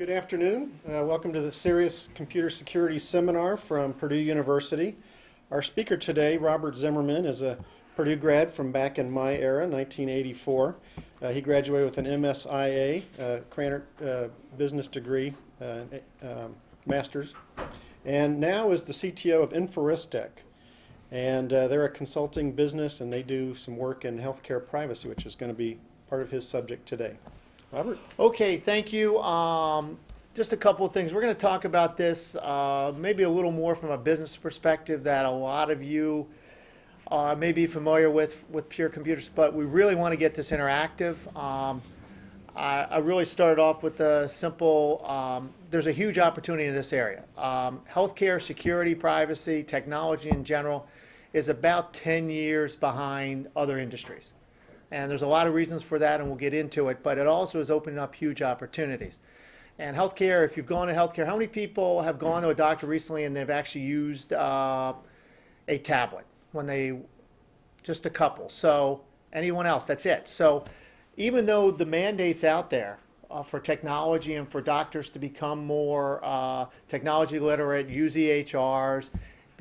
[0.00, 0.80] Good afternoon.
[0.88, 4.96] Uh, welcome to the CERIAS Computer Security Seminar from Purdue University.
[5.50, 7.58] Our speaker today, Robert Zimmerman, is a
[7.96, 10.76] Purdue grad from back in my era, 1984.
[11.20, 15.82] Uh, he graduated with an MSIA, uh, Krannert uh, business degree, uh,
[16.22, 16.56] um,
[16.86, 17.34] master's,
[18.06, 20.30] and now is the CTO of Inforistec.
[21.10, 25.26] And uh, they're a consulting business, and they do some work in healthcare privacy, which
[25.26, 25.76] is going to be
[26.08, 27.18] part of his subject today.
[27.72, 27.98] Robert?
[28.18, 29.20] Okay, thank you.
[29.20, 29.96] Um,
[30.34, 31.12] just a couple of things.
[31.12, 35.04] We're going to talk about this uh, maybe a little more from a business perspective
[35.04, 36.26] that a lot of you
[37.10, 40.50] uh, may be familiar with with pure computers, but we really want to get this
[40.50, 41.16] interactive.
[41.36, 41.80] Um,
[42.56, 45.04] I, I really started off with the simple.
[45.06, 47.22] Um, there's a huge opportunity in this area.
[47.38, 50.88] Um, healthcare, security, privacy, technology in general
[51.32, 54.32] is about 10 years behind other industries.
[54.90, 57.26] And there's a lot of reasons for that, and we'll get into it, but it
[57.26, 59.20] also is opening up huge opportunities.
[59.78, 62.86] And healthcare, if you've gone to healthcare, how many people have gone to a doctor
[62.86, 64.92] recently and they've actually used uh,
[65.68, 66.98] a tablet when they,
[67.82, 68.50] just a couple.
[68.50, 69.00] So
[69.32, 70.28] anyone else, that's it.
[70.28, 70.64] So
[71.16, 72.98] even though the mandate's out there
[73.30, 79.08] uh, for technology and for doctors to become more uh, technology literate, use EHRs,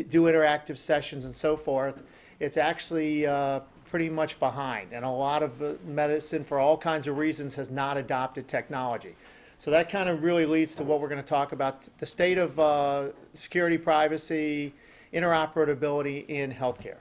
[0.10, 2.04] do interactive sessions and so forth,
[2.42, 4.94] it's actually uh, pretty much behind.
[4.94, 9.16] And a lot of medicine, for all kinds of reasons, has not adopted technology.
[9.58, 12.38] So that kind of really leads to what we're going to talk about the state
[12.38, 14.74] of uh, security, privacy,
[15.14, 16.98] interoperability in healthcare.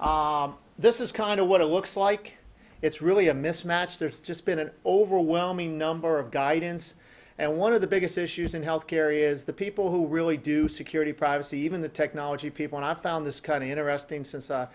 [0.00, 2.38] Um, this is kind of what it looks like.
[2.82, 3.98] It's really a mismatch.
[3.98, 6.94] There's just been an overwhelming number of guidance.
[7.38, 11.12] And one of the biggest issues in healthcare is the people who really do security,
[11.12, 12.78] privacy, even the technology people.
[12.78, 14.66] And I found this kind of interesting since uh,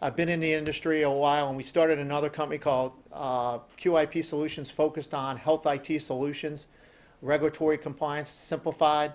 [0.00, 4.24] I've been in the industry a while, and we started another company called uh, QIP
[4.24, 6.68] Solutions, focused on health IT solutions,
[7.22, 9.12] regulatory compliance, simplified.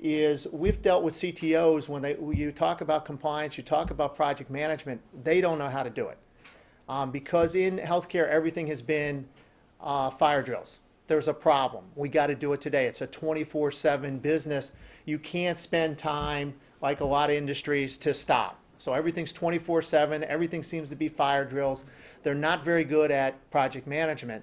[0.00, 4.16] Is we've dealt with CTOs when they when you talk about compliance, you talk about
[4.16, 6.18] project management, they don't know how to do it,
[6.88, 9.28] um, because in healthcare everything has been
[9.80, 10.80] uh, fire drills.
[11.12, 11.84] There's a problem.
[11.94, 12.86] We got to do it today.
[12.86, 14.72] It's a 24/7 business.
[15.04, 18.58] You can't spend time like a lot of industries to stop.
[18.78, 20.24] So everything's 24 7.
[20.24, 21.84] Everything seems to be fire drills.
[22.22, 24.42] They're not very good at project management.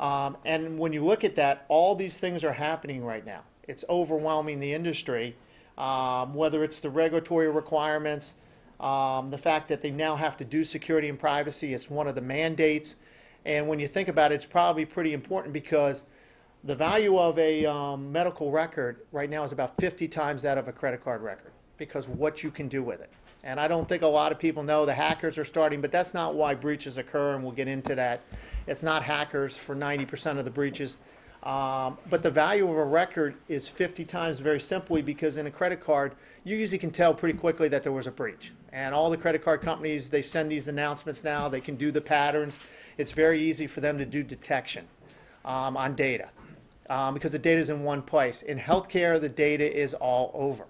[0.00, 3.42] Um, and when you look at that, all these things are happening right now.
[3.68, 5.36] It's overwhelming the industry,
[5.76, 8.32] um, whether it's the regulatory requirements,
[8.80, 11.74] um, the fact that they now have to do security and privacy.
[11.74, 12.96] It's one of the mandates.
[13.46, 16.04] And when you think about it, it's probably pretty important because
[16.64, 20.66] the value of a um, medical record right now is about 50 times that of
[20.66, 23.10] a credit card record because what you can do with it.
[23.44, 26.12] And I don't think a lot of people know the hackers are starting, but that's
[26.12, 28.22] not why breaches occur, and we'll get into that.
[28.66, 30.96] It's not hackers for 90% of the breaches.
[31.44, 35.50] Um, but the value of a record is 50 times very simply because in a
[35.52, 38.52] credit card, you usually can tell pretty quickly that there was a breach.
[38.72, 41.48] And all the credit card companies, they send these announcements now.
[41.48, 42.58] They can do the patterns.
[42.98, 44.86] It's very easy for them to do detection
[45.44, 46.30] um, on data
[46.88, 48.42] um, because the data is in one place.
[48.42, 50.66] In healthcare, the data is all over.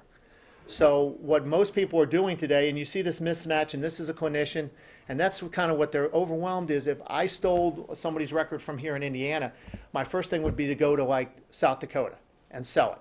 [0.68, 4.08] So what most people are doing today, and you see this mismatch, and this is
[4.08, 4.70] a clinician,
[5.08, 6.88] and that's kind of what they're overwhelmed is.
[6.88, 9.52] If I stole somebody's record from here in Indiana,
[9.92, 12.16] my first thing would be to go to like South Dakota
[12.50, 12.98] and sell it.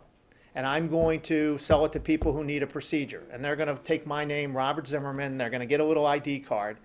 [0.53, 3.24] And I'm going to sell it to people who need a procedure.
[3.31, 6.06] And they're going to take my name, Robert Zimmerman, they're going to get a little
[6.06, 6.78] ID card.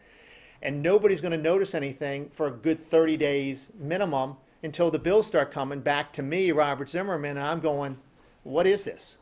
[0.63, 5.27] And nobody's going to notice anything for a good 30 days minimum until the bills
[5.27, 7.97] start coming back to me, Robert Zimmerman, and I'm going,
[8.43, 9.17] what is this?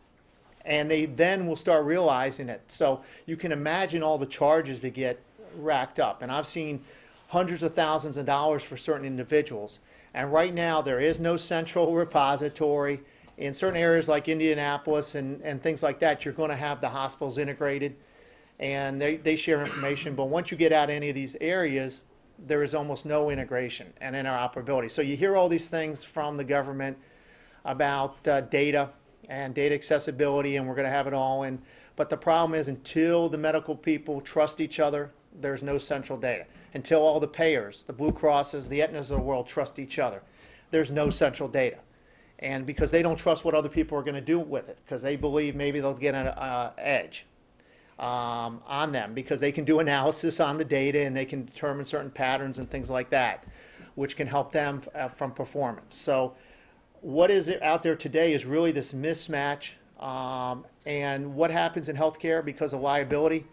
[0.69, 2.61] and they then will start realizing it.
[2.69, 5.19] So you can imagine all the charges that get
[5.57, 6.21] racked up.
[6.23, 6.85] And I've seen
[7.29, 9.81] hundreds of thousands of dollars for certain individuals.
[10.13, 13.01] And right now, there is no central repository.
[13.39, 16.89] In certain areas like Indianapolis and, and things like that, you're going to have the
[16.89, 17.97] hospitals integrated
[18.61, 20.15] and they, they share information.
[20.15, 22.03] But once you get out any of these areas,
[22.47, 24.91] there is almost no integration and interoperability.
[24.91, 26.97] So you hear all these things from the government
[27.65, 28.91] about uh, data
[29.29, 31.61] and data accessibility, and we're going to have it all in.
[31.97, 35.11] But the problem is, until the medical people trust each other,
[35.41, 36.47] there's no central data.
[36.75, 40.23] Until all the payers, the Blue Crosses, the Aetnas of the world trust each other,
[40.71, 41.79] there's no central data.
[42.39, 45.03] And because they don't trust what other people are going to do with it, because
[45.03, 47.27] they believe maybe they'll get an uh, edge
[47.99, 51.85] um, on them, because they can do analysis on the data and they can determine
[51.85, 53.45] certain patterns and things like that,
[53.95, 55.95] which can help them uh, from performance.
[55.95, 56.35] So
[57.01, 62.45] what is out there today is really this mismatch um, and what happens in healthcare
[62.45, 63.45] because of liability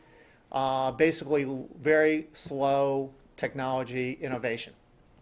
[0.52, 1.48] uh, basically
[1.82, 4.74] very slow technology innovation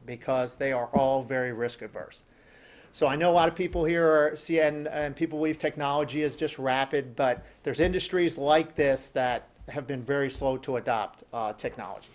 [0.06, 2.24] because they are all very risk averse
[2.96, 6.22] So I know a lot of people here are see and, and people believe technology
[6.22, 11.24] is just rapid, but there's industries like this that have been very slow to adopt
[11.34, 12.10] uh, technology.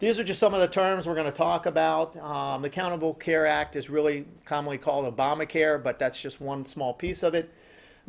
[0.00, 2.16] These are just some of the terms we're going to talk about.
[2.16, 6.92] Um, the Accountable Care Act is really commonly called Obamacare, but that's just one small
[6.92, 7.48] piece of it.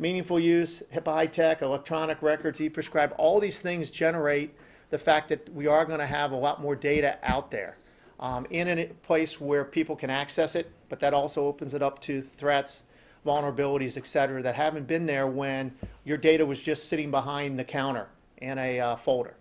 [0.00, 4.52] Meaningful use, HIPAA HITECH, electronic records, e prescribe, all these things generate
[4.90, 7.76] the fact that we are going to have a lot more data out there
[8.20, 12.00] um, in a place where people can access it, but that also opens it up
[12.00, 12.82] to threats,
[13.24, 15.72] vulnerabilities, et cetera, that haven't been there when
[16.04, 19.34] your data was just sitting behind the counter in a uh, folder.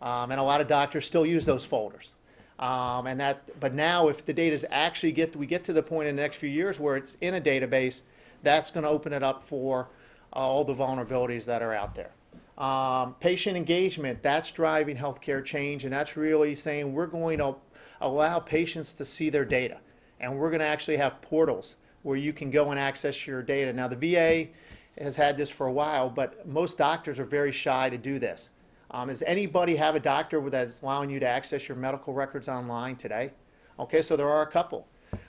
[0.00, 2.14] Um, and a lot of doctors still use those folders.
[2.58, 5.82] Um, and that, but now if the data is actually get, we get to the
[5.82, 8.00] point in the next few years where it's in a database,
[8.42, 9.88] that's going to open it up for
[10.32, 12.10] uh, all the vulnerabilities that are out there.
[12.56, 17.56] Um, patient engagement, that's driving healthcare change, and that's really saying we're going to
[18.00, 19.78] allow patients to see their data.
[20.20, 23.72] And we're going to actually have portals where you can go and access your data.
[23.72, 24.48] Now, the VA
[24.98, 28.50] has had this for a while, but most doctors are very shy to do this.
[28.90, 32.96] Um, does anybody have a doctor that's allowing you to access your medical records online
[32.96, 33.32] today?
[33.78, 34.86] Okay, so there are a couple.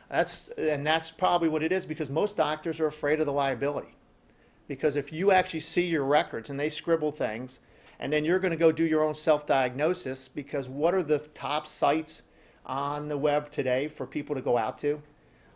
[0.10, 3.96] That's and that's probably what it is because most doctors are afraid of the liability.
[4.68, 7.60] Because if you actually see your records and they scribble things,
[8.00, 11.68] and then you're going to go do your own self-diagnosis because what are the top
[11.68, 12.24] sites
[12.68, 15.02] on the web today for people to go out to?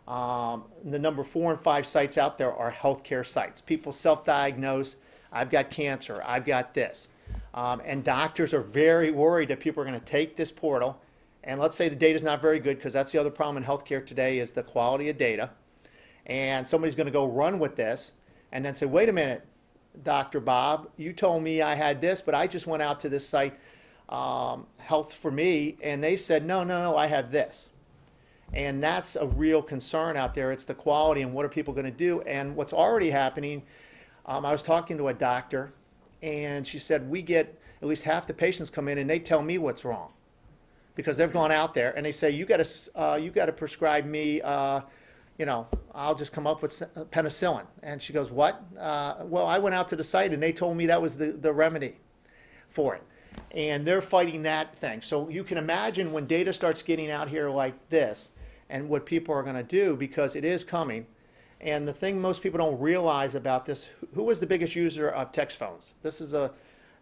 [0.08, 3.60] Um, the number four and five sites out there are healthcare sites.
[3.60, 4.96] People self-diagnose.
[5.30, 6.22] I've got cancer.
[6.26, 7.08] I've got this.
[7.54, 11.00] Um, and doctors are very worried that people are going to take this portal,
[11.44, 13.64] and let's say the data is not very good, because that's the other problem in
[13.64, 15.50] healthcare today is the quality of data.
[16.26, 18.12] And somebody's going to go run with this,
[18.52, 19.46] and then say, "Wait a minute,
[20.02, 20.40] Dr.
[20.40, 23.58] Bob, you told me I had this, but I just went out to this site,
[24.12, 27.70] um, Health for Me, and they said, no, no, no, I have this."
[28.52, 30.52] And that's a real concern out there.
[30.52, 32.20] It's the quality and what are people going to do?
[32.22, 33.62] And what's already happening,
[34.26, 35.72] um, I was talking to a doctor
[36.22, 39.42] and she said we get at least half the patients come in and they tell
[39.42, 40.10] me what's wrong
[40.94, 43.52] because they've gone out there and they say you got to uh, you got to
[43.52, 44.80] prescribe me uh,
[45.38, 46.70] you know i'll just come up with
[47.10, 50.52] penicillin and she goes what uh, well i went out to the site and they
[50.52, 51.98] told me that was the, the remedy
[52.68, 53.02] for it
[53.52, 57.50] and they're fighting that thing so you can imagine when data starts getting out here
[57.50, 58.30] like this
[58.70, 61.06] and what people are going to do because it is coming
[61.62, 65.30] and the thing most people don't realize about this, who is the biggest user of
[65.30, 65.94] text phones?
[66.02, 66.50] This is a,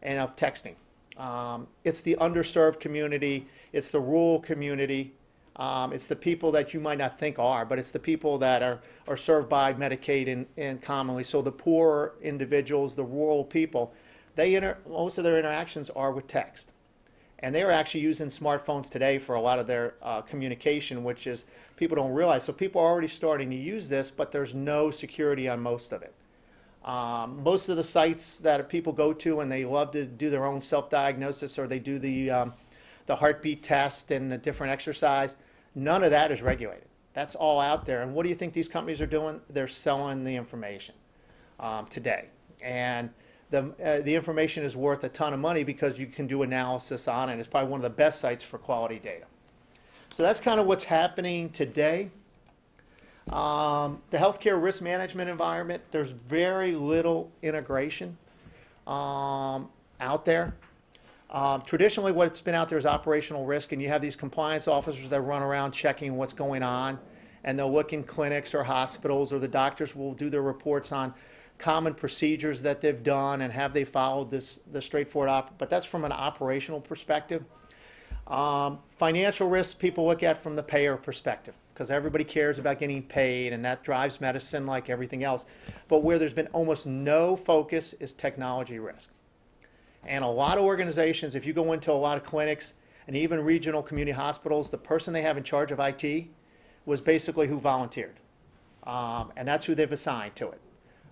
[0.03, 0.75] and of texting.
[1.17, 3.47] Um, it's the underserved community.
[3.73, 5.15] It's the rural community.
[5.56, 8.62] Um, it's the people that you might not think are, but it's the people that
[8.62, 11.25] are, are served by Medicaid and, and commonly.
[11.25, 13.94] So the poor individuals, the rural people,
[14.37, 16.73] they inter- most of their interactions are with text
[17.41, 21.27] and they are actually using smartphones today for a lot of their uh, communication, which
[21.27, 21.47] is
[21.77, 22.44] people don't realize.
[22.44, 26.03] So people are already starting to use this, but there's no security on most of
[26.03, 26.15] it.
[26.84, 30.46] Um, most of the sites that people go to and they love to do their
[30.46, 32.55] own self-diagnosis or they do the um,
[33.06, 35.34] the heartbeat test and the different exercise,
[35.75, 36.87] none of that is regulated.
[37.13, 38.03] That's all out there.
[38.03, 39.41] And what do you think these companies are doing?
[39.51, 40.94] They're selling the information
[41.58, 42.29] um, today,
[42.63, 43.10] and
[43.51, 47.09] the, uh, the information is worth a ton of money because you can do analysis
[47.09, 47.39] on it.
[47.39, 49.27] It's probably one of the best sites for quality data.
[50.13, 52.11] So that's kind of what's happening today.
[53.31, 58.17] Um, the healthcare risk management environment, there's very little integration
[58.87, 59.69] um,
[60.01, 60.55] out there.
[61.31, 65.09] Um, traditionally, what's been out there is operational risk, and you have these compliance officers
[65.11, 66.99] that run around checking what's going on,
[67.45, 71.15] and they'll look in clinics or hospitals, or the doctors will do their reports on
[71.60, 75.86] common procedures that they've done and have they followed this the straightforward op but that's
[75.86, 77.44] from an operational perspective.
[78.26, 83.02] Um, financial risks people look at from the payer perspective because everybody cares about getting
[83.02, 85.46] paid and that drives medicine like everything else.
[85.88, 89.10] But where there's been almost no focus is technology risk.
[90.05, 92.74] And a lot of organizations if you go into a lot of clinics
[93.06, 96.26] and even regional community hospitals the person they have in charge of it
[96.86, 98.17] was basically who volunteered.
[98.84, 100.60] Um, and that's who they've assigned to it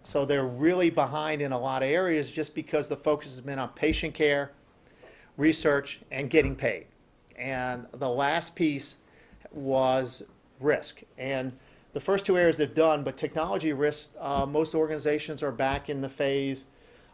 [0.09, 3.59] so they're really behind in a lot of areas just because the focus has been
[3.59, 4.53] on patient care,
[5.37, 6.87] research, and getting paid.
[7.37, 8.97] And the last piece
[9.53, 10.23] was
[10.61, 11.03] risk.
[11.19, 11.53] And
[11.93, 16.01] the first two areas they've done, but technology risk, uh, most organizations are back in
[16.01, 16.65] the phase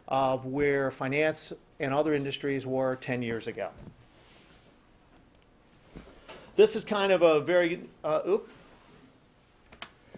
[0.07, 3.71] of where finance and other industries were 10 years ago.
[6.55, 8.37] This is kind of a very, uh,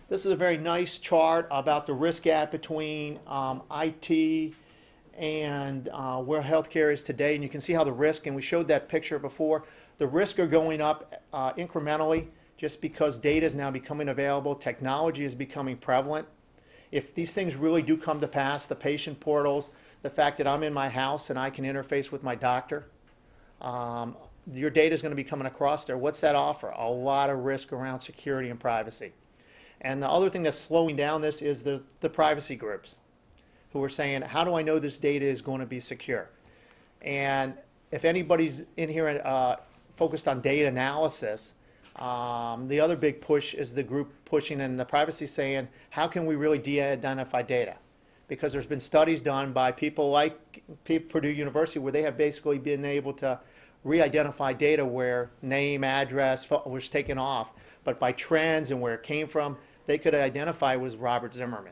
[0.10, 4.54] this is a very nice chart about the risk gap between um, IT
[5.18, 7.36] and uh, where healthcare is today.
[7.36, 9.66] And you can see how the risk, and we showed that picture before,
[9.98, 15.26] the risk are going up uh, incrementally just because data is now becoming available, technology
[15.26, 16.28] is becoming prevalent.
[16.92, 19.70] If these things really do come to pass, the patient portals,
[20.04, 22.88] the fact that I'm in my house and I can interface with my doctor,
[23.62, 24.16] um,
[24.54, 25.98] your data is going to be coming across there.
[25.98, 26.70] What's that offer?
[26.70, 29.12] A lot of risk around security and privacy.
[29.82, 32.98] And the other thing that's slowing down this is the, the privacy groups
[33.74, 36.30] who are saying, how do I know this data is going to be secure?
[37.02, 37.54] And
[37.92, 39.58] if anybody's in here uh,
[39.96, 41.54] focused on data analysis,
[41.96, 46.26] um, the other big push is the group pushing and the privacy saying, how can
[46.26, 47.76] we really de-identify data?
[48.28, 52.84] Because there's been studies done by people like Purdue University where they have basically been
[52.84, 53.40] able to
[53.84, 57.54] re-identify data where name, address was taken off,
[57.88, 61.72] but by trends and where it came from, they could identify was Robert Zimmerman.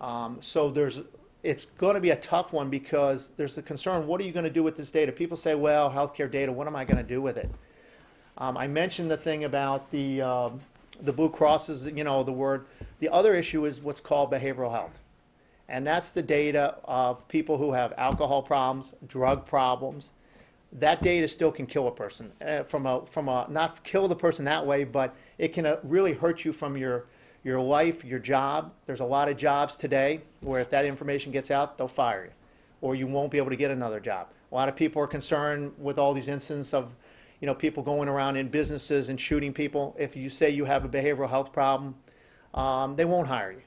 [0.00, 1.00] Um, so there's,
[1.42, 4.44] it's going to be a tough one because there's the concern, what are you going
[4.44, 5.10] to do with this data?
[5.10, 7.50] People say, well, healthcare data, what am I going to do with it?
[8.38, 10.60] Um, I mentioned the thing about the, um,
[11.02, 12.66] the Blue Crosses, you know, the word.
[13.00, 15.00] The other issue is what's called behavioral health.
[15.68, 20.10] And that's the data of people who have alcohol problems, drug problems.
[20.72, 24.14] That data still can kill a person uh, from a, from a, not kill the
[24.14, 27.06] person that way, but it can uh, really hurt you from your,
[27.42, 28.72] your life, your job.
[28.86, 32.30] There's a lot of jobs today where if that information gets out, they'll fire you,
[32.80, 34.28] or you won't be able to get another job.
[34.52, 36.94] A lot of people are concerned with all these incidents of,
[37.40, 39.96] you know, people going around in businesses and shooting people.
[39.98, 41.96] If you say you have a behavioral health problem,
[42.54, 43.62] um, they won't hire you.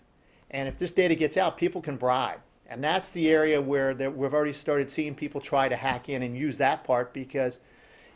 [0.52, 2.40] And if this data gets out, people can bribe.
[2.74, 6.36] And that's the area where we've already started seeing people try to hack in and
[6.36, 7.60] use that part because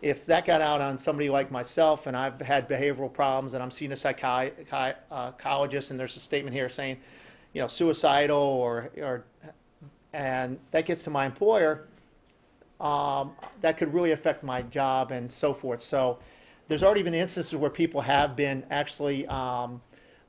[0.02, 3.70] if that got out on somebody like myself and I've had behavioral problems and I'm
[3.70, 6.98] seeing a uh, psychologist and there's a statement here saying,
[7.54, 9.26] you know, suicidal or, or
[10.12, 11.86] and that gets to my employer,
[12.80, 15.84] um, that could really affect my job and so forth.
[15.84, 16.18] So
[16.68, 19.82] there's already been instances where people have been actually, um,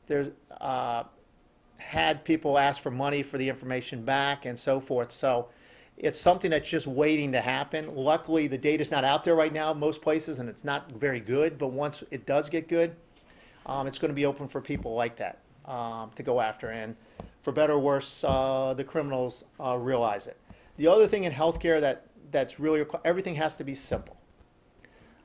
[0.07, 0.29] there's,
[0.61, 1.05] uh,
[1.79, 5.11] had people ask for money for the information back and so forth.
[5.11, 5.49] So
[5.97, 7.95] it's something that's just waiting to happen.
[7.95, 11.21] Luckily, the data's not out there right now in most places, and it's not very
[11.21, 11.59] good.
[11.59, 12.95] But once it does get good,
[13.67, 16.71] um, it's going to be open for people like that um, to go after.
[16.71, 16.97] And
[17.43, 20.37] for better or worse, uh, the criminals uh, realize it.
[20.77, 24.17] The other thing in healthcare that that's really everything has to be simple.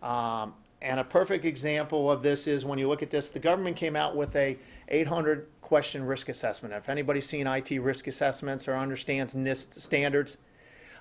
[0.01, 3.77] Um, and a perfect example of this is when you look at this, the government
[3.77, 4.57] came out with a
[4.89, 6.71] 800 question risk assessment.
[6.71, 10.37] If anybody's seen IT risk assessments or understands NIST standards,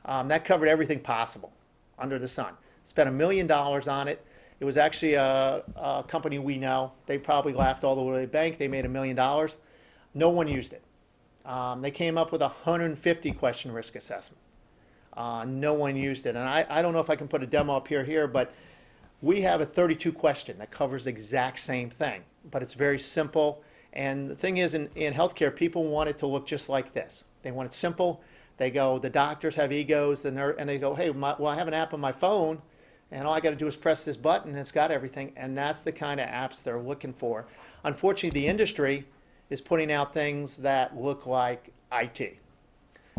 [0.07, 1.53] um, that covered everything possible
[1.99, 2.55] under the sun.
[2.85, 4.25] Spent a million dollars on it.
[4.61, 6.93] It was actually a, a company we know.
[7.05, 8.57] They probably laughed all the way to the bank.
[8.57, 9.59] They made a million dollars.
[10.15, 10.83] No one used it.
[11.45, 14.41] Um, they came up with a 150 question risk assessment.
[15.13, 16.31] Uh, no one used it.
[16.31, 18.55] And I, I don't know if I can put a demo up here here, but
[19.21, 23.63] we have a 32 question that covers the exact same thing, but it's very simple.
[23.93, 27.25] And the thing is, in, in healthcare, people want it to look just like this.
[27.43, 28.23] They want it simple.
[28.57, 31.69] They go, the doctors have egos, and, and they go, hey, my, well, I have
[31.69, 32.63] an app on my phone,
[33.11, 35.33] and all I got to do is press this button, and it's got everything.
[35.37, 37.47] And that's the kind of apps they're looking for.
[37.85, 39.05] Unfortunately, the industry
[39.51, 42.39] is putting out things that look like IT.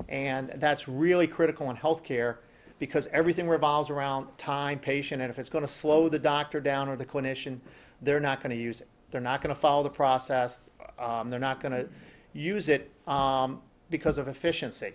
[0.10, 2.38] And that's really critical in healthcare
[2.80, 6.90] because everything revolves around time, patient, and if it's going to slow the doctor down
[6.90, 7.60] or the clinician,
[8.02, 8.88] they're not going to use it.
[9.14, 10.62] They're not going to follow the process.
[11.00, 11.88] Um, they're not going to
[12.34, 14.94] use it um, because of efficiency.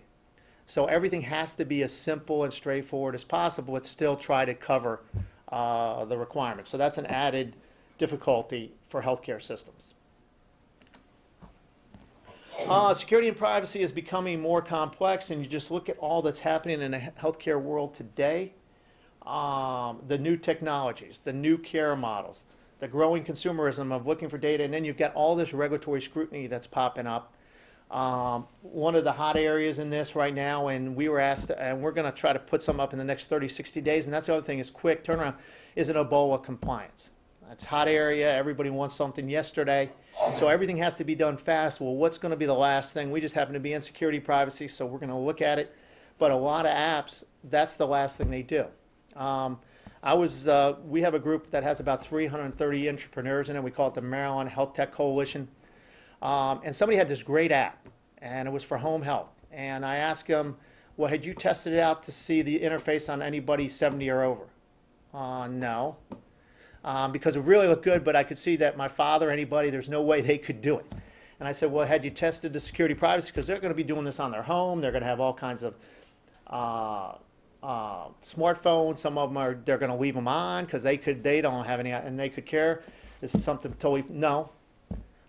[0.67, 4.55] So everything has to be as simple and straightforward as possible, but still try to
[4.55, 5.01] cover
[5.51, 6.69] uh, the requirements.
[6.69, 7.57] So that's an added
[7.97, 9.95] difficulty for healthcare systems.
[12.67, 16.41] Uh, security and privacy is becoming more complex, and you just look at all that's
[16.41, 18.53] happening in the healthcare world today.
[19.25, 22.45] Um, the new technologies, the new care models,
[22.80, 26.47] the growing consumerism of looking for data, and then you've got all this regulatory scrutiny
[26.47, 27.35] that's popping up.
[27.90, 31.80] Um, one of the hot areas in this right now, and we were asked, and
[31.80, 34.14] we're going to try to put some up in the next 30, 60 days, and
[34.14, 35.35] that's the other thing is quick turnaround,
[35.75, 37.11] is an Ebola compliance.
[37.50, 38.35] It's hot area.
[38.35, 39.90] Everybody wants something yesterday.
[40.37, 41.80] So everything has to be done fast.
[41.80, 43.11] Well, what's going to be the last thing?
[43.11, 45.75] We just happen to be in security privacy, so we're going to look at it.
[46.18, 48.66] But a lot of apps, that's the last thing they do.
[49.16, 49.61] Um,
[50.02, 53.62] I was, uh, we have a group that has about 330 entrepreneurs in it.
[53.62, 55.49] We call it the Maryland Health Tech Coalition.
[56.23, 57.88] Um, and somebody had this great app,
[58.19, 59.31] and it was for home health.
[59.50, 60.57] And I asked him,
[60.97, 64.45] well, had you tested it out to see the interface on anybody 70 or over?
[65.14, 65.97] Uh, no
[66.85, 69.88] um, because it really looked good, but I could see that my father, anybody, there's
[69.88, 70.87] no way they could do it.
[71.38, 73.31] And I said, well, had you tested the security privacy?
[73.31, 74.81] Because they're going to be doing this on their home.
[74.81, 75.75] They're going to have all kinds of
[76.49, 77.12] uh,
[77.62, 78.99] uh, smartphones.
[78.99, 81.65] Some of them are they're going to leave them on because they could they don't
[81.65, 82.83] have any and they could care.
[83.21, 84.50] This is something totally no?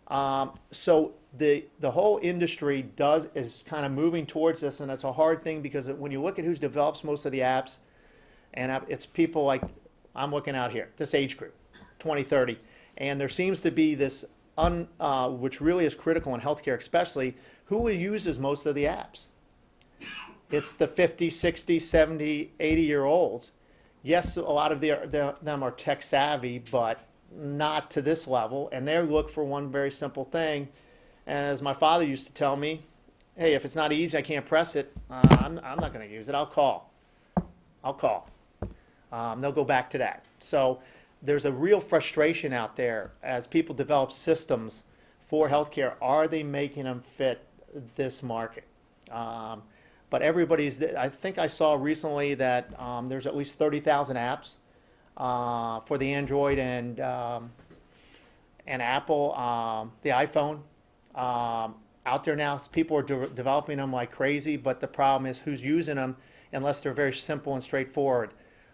[0.07, 5.03] Um, so the the whole industry does is kind of moving towards this, and it's
[5.03, 7.79] a hard thing because when you look at who develops most of the apps,
[8.53, 9.61] and it's people like
[10.15, 11.53] I'm looking out here, this age group,
[11.99, 12.59] 20, 30,
[12.97, 14.25] and there seems to be this
[14.57, 19.27] un, uh, which really is critical in healthcare, especially who uses most of the apps.
[20.51, 23.51] It's the 50, 60, 70, 80 year olds.
[24.01, 26.99] Yes, a lot of their, their, them are tech savvy, but
[27.35, 28.69] not to this level.
[28.71, 30.69] And they look for one very simple thing.
[31.27, 32.83] And as my father used to tell me,
[33.35, 36.13] hey, if it's not easy, I can't press it, uh, I'm, I'm not going to
[36.13, 36.35] use it.
[36.35, 36.91] I'll call.
[37.83, 38.29] I'll call.
[39.11, 40.25] Um, they'll go back to that.
[40.39, 40.79] So
[41.21, 44.83] there's a real frustration out there as people develop systems
[45.27, 45.93] for healthcare.
[46.01, 47.45] Are they making them fit
[47.95, 48.65] this market?
[49.11, 49.63] Um,
[50.09, 54.57] but everybody's, I think I saw recently that um, there's at least 30,000 apps
[55.17, 57.51] uh, for the Android and, um,
[58.65, 60.61] and Apple, um, the iPhone
[61.15, 61.75] um,
[62.05, 62.57] out there now.
[62.71, 66.15] People are de- developing them like crazy, but the problem is who's using them
[66.51, 68.31] unless they're very simple and straightforward.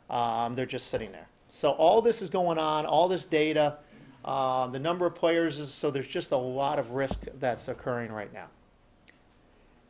[0.09, 1.27] Um, they're just sitting there.
[1.49, 3.77] So all this is going on, all this data,
[4.23, 8.11] uh, the number of players is so there's just a lot of risk that's occurring
[8.11, 8.47] right now.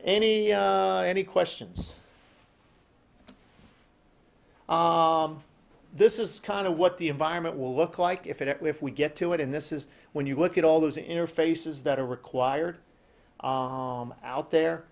[0.06, 1.92] Any uh, any questions?
[4.68, 5.42] Um,
[5.92, 9.16] this is kind of what the environment will look like if it if we get
[9.16, 12.78] to it, and this is when you look at all those interfaces that are required
[13.40, 14.84] um, out there.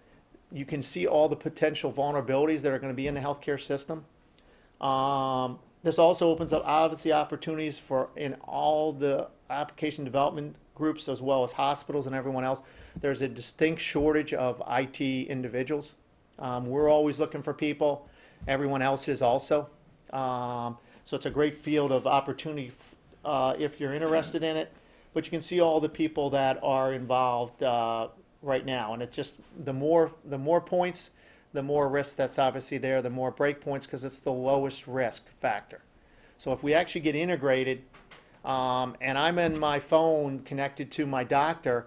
[0.53, 3.61] You can see all the potential vulnerabilities that are going to be in the healthcare
[3.61, 4.05] system.
[4.81, 11.23] Um, this also opens up obviously opportunities for in all the application development groups as
[11.23, 12.63] well as hospitals and everyone else.
[13.01, 15.95] There's a distinct shortage of IT individuals.
[16.39, 18.09] Um, we're always looking for people.
[18.47, 19.69] Everyone else is also.
[20.13, 22.73] Um, so it's a great field of opportunity
[23.25, 24.73] uh, if you're interested in it.
[25.13, 28.09] But you can see all the people that are involved uh,
[28.43, 31.11] right now, and it's just the more the more points,
[31.53, 33.01] the more risk that's obviously there.
[33.01, 35.83] The more break points because it's the lowest risk factor.
[36.39, 37.83] So if we actually get integrated,
[38.45, 41.87] um, and I'm in my phone connected to my doctor,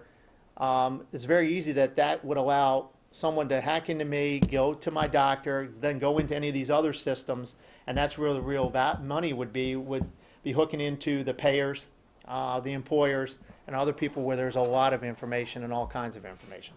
[0.58, 4.90] um, it's very easy that that would allow someone to hack into me, go to
[4.90, 7.54] my doctor, then go into any of these other systems,
[7.86, 10.04] and that's where the real va- money would be would
[10.42, 11.86] be hooking into the payers,
[12.26, 16.16] uh, the employers, and other people where there's a lot of information and all kinds
[16.16, 16.74] of information.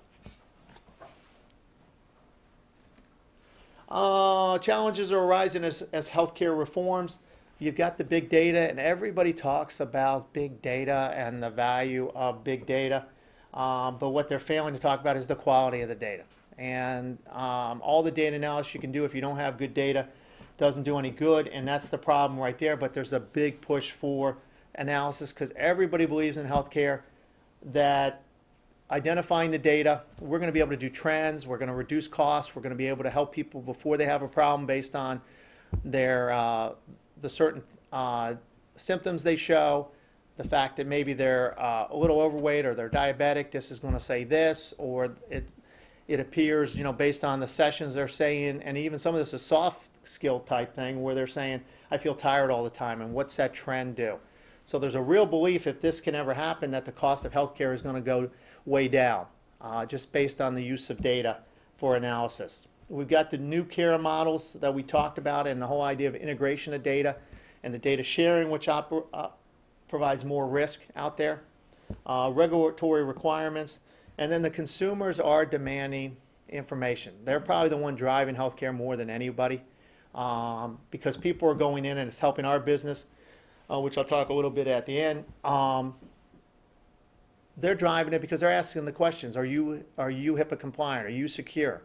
[3.90, 7.20] Uh, challenges are arising as, as healthcare reforms.
[7.60, 12.44] You've got the big data, and everybody talks about big data and the value of
[12.44, 13.06] big data.
[13.54, 16.24] Um, but what they're failing to talk about is the quality of the data.
[16.58, 20.08] And um, all the data analysis you can do if you don't have good data
[20.58, 22.78] doesn't do any good, and that's the problem right there.
[22.78, 24.38] But there's a big push for
[24.76, 27.02] analysis because everybody believes in healthcare
[27.64, 28.24] that
[28.92, 32.08] identifying the data, we're going to be able to do trends, we're going to reduce
[32.08, 34.96] costs, we're going to be able to help people before they have a problem based
[34.96, 35.22] on
[35.86, 36.74] their uh,
[37.22, 38.36] the certain uh,
[38.76, 39.88] symptoms they show,
[40.42, 43.52] the fact that maybe they're uh, a little overweight or they're diabetic.
[43.52, 45.48] This is going to say this, or it
[46.08, 49.34] it appears you know based on the sessions they're saying, and even some of this
[49.34, 53.14] is soft skill type thing where they're saying I feel tired all the time, and
[53.14, 54.18] what's that trend do?
[54.66, 57.74] So there's a real belief if this can ever happen that the cost of healthcare
[57.74, 58.30] is going to go
[58.66, 59.28] way down,
[59.60, 61.38] uh, just based on the use of data
[61.78, 62.68] for analysis.
[62.90, 66.16] We've got the new care models that we talked about and the whole idea of
[66.16, 67.16] integration of data
[67.64, 69.30] and the data sharing, which oper- uh,
[69.92, 71.42] provides more risk out there,
[72.08, 73.80] uh, regulatory requirements,
[74.18, 76.18] and then the consumers are demanding
[76.50, 77.14] information.
[77.26, 79.62] They're probably the one driving healthcare more than anybody
[80.16, 83.06] um, because people are going in and it's helping our business,
[83.70, 85.26] uh, which I'll talk a little bit at the end.
[85.44, 85.96] Um,
[87.58, 91.06] they're driving it because they're asking the questions: Are you are you HIPAA compliant?
[91.06, 91.84] Are you secure?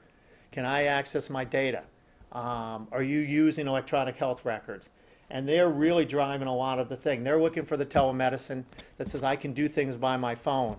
[0.53, 1.85] Can I access my data?
[2.31, 4.91] Um, are you using electronic health records?
[5.31, 7.25] And they're really driving a lot of the thing.
[7.25, 8.65] They're looking for the telemedicine
[8.99, 10.77] that says I can do things by my phone.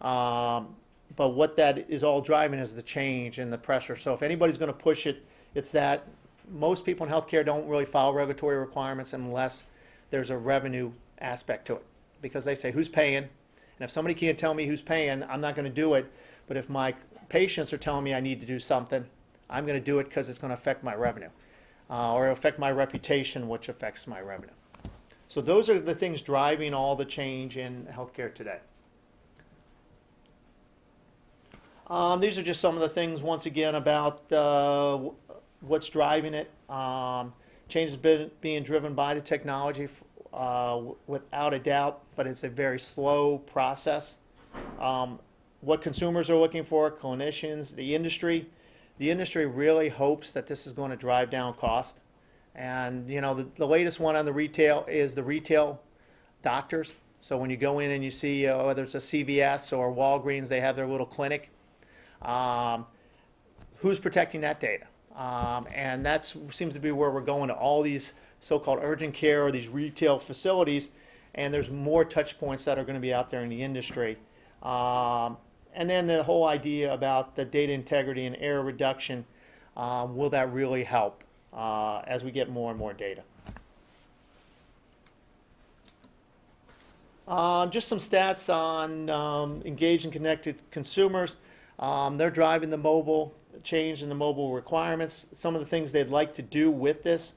[0.00, 0.76] Um,
[1.16, 3.96] but what that is all driving is the change and the pressure.
[3.96, 6.06] So if anybody's going to push it, it's that
[6.50, 9.64] most people in healthcare don't really follow regulatory requirements unless
[10.10, 11.84] there's a revenue aspect to it.
[12.22, 13.24] Because they say, who's paying?
[13.24, 13.28] And
[13.80, 16.10] if somebody can't tell me who's paying, I'm not going to do it.
[16.46, 16.94] But if my
[17.28, 19.04] patients are telling me I need to do something,
[19.50, 21.30] I'm going to do it because it's going to affect my revenue
[21.90, 24.52] uh, or affect my reputation, which affects my revenue.
[25.28, 28.58] So those are the things driving all the change in healthcare today.
[31.86, 34.98] Um, these are just some of the things, once again, about uh,
[35.60, 36.50] what's driving it.
[36.70, 37.32] Um,
[37.68, 39.88] change has been being driven by the technology.
[40.32, 44.18] uh, without a doubt, but it's a very slow process.
[44.80, 45.18] Um,
[45.60, 48.46] what consumers are looking for, clinicians, the industry,
[48.98, 52.00] the industry really hopes that this is going to drive down cost.
[52.54, 55.80] And you know, the, the latest one on the retail is the retail
[56.42, 56.94] doctors.
[57.20, 60.48] So when you go in and you see uh, whether it's a CVS or Walgreens,
[60.48, 61.50] they have their little clinic.
[62.22, 62.86] Um,
[63.78, 64.86] who's protecting that data?
[65.16, 69.44] Um, and that seems to be where we're going to all these so-called urgent care
[69.44, 70.90] or these retail facilities.
[71.34, 74.16] And there's more touch points that are going to be out there in the industry.
[74.62, 75.38] Um,
[75.78, 79.24] and then the whole idea about the data integrity and error reduction,
[79.76, 81.22] um, will that really help
[81.54, 83.22] uh, as we get more and more data?
[87.28, 91.36] Um, just some stats on um, engaged and connected consumers.
[91.78, 95.26] Um, they're driving the mobile change in the mobile requirements.
[95.32, 97.34] Some of the things they'd like to do with this.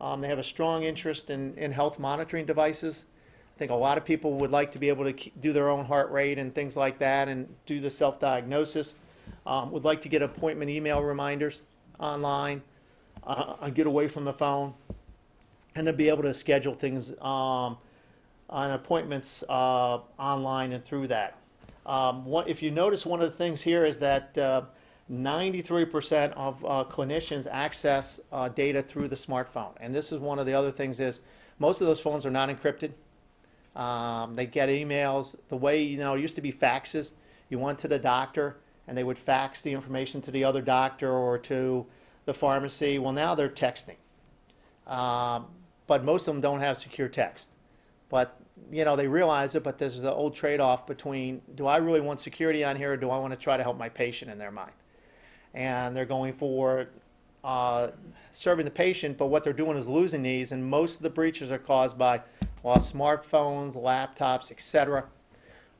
[0.00, 3.04] Um, they have a strong interest in, in health monitoring devices.
[3.54, 5.84] I think a lot of people would like to be able to do their own
[5.84, 8.96] heart rate and things like that and do the self diagnosis.
[9.46, 11.62] Um, would like to get appointment email reminders
[12.00, 12.62] online,
[13.24, 14.74] uh, get away from the phone,
[15.76, 17.78] and to be able to schedule things um,
[18.50, 21.38] on appointments uh, online and through that.
[21.86, 24.62] Um, what, if you notice, one of the things here is that uh,
[25.12, 30.46] 93% of uh, clinicians access uh, data through the smartphone, and this is one of
[30.46, 31.20] the other things is
[31.58, 32.92] most of those phones are not encrypted.
[33.76, 37.10] Um, they get emails the way you know it used to be faxes.
[37.48, 38.56] You went to the doctor
[38.86, 41.86] and they would fax the information to the other doctor or to
[42.24, 42.98] the pharmacy.
[42.98, 43.96] Well, now they're texting,
[44.86, 45.46] um,
[45.86, 47.50] but most of them don't have secure text.
[48.08, 48.38] But
[48.70, 49.64] you know they realize it.
[49.64, 53.10] But there's the old trade-off between do I really want security on here or do
[53.10, 54.72] I want to try to help my patient in their mind?
[55.52, 56.88] And they're going for
[57.44, 57.90] uh,
[58.32, 61.52] serving the patient, but what they're doing is losing these, and most of the breaches
[61.52, 62.22] are caused by
[62.64, 65.04] well, smartphones, laptops, etc.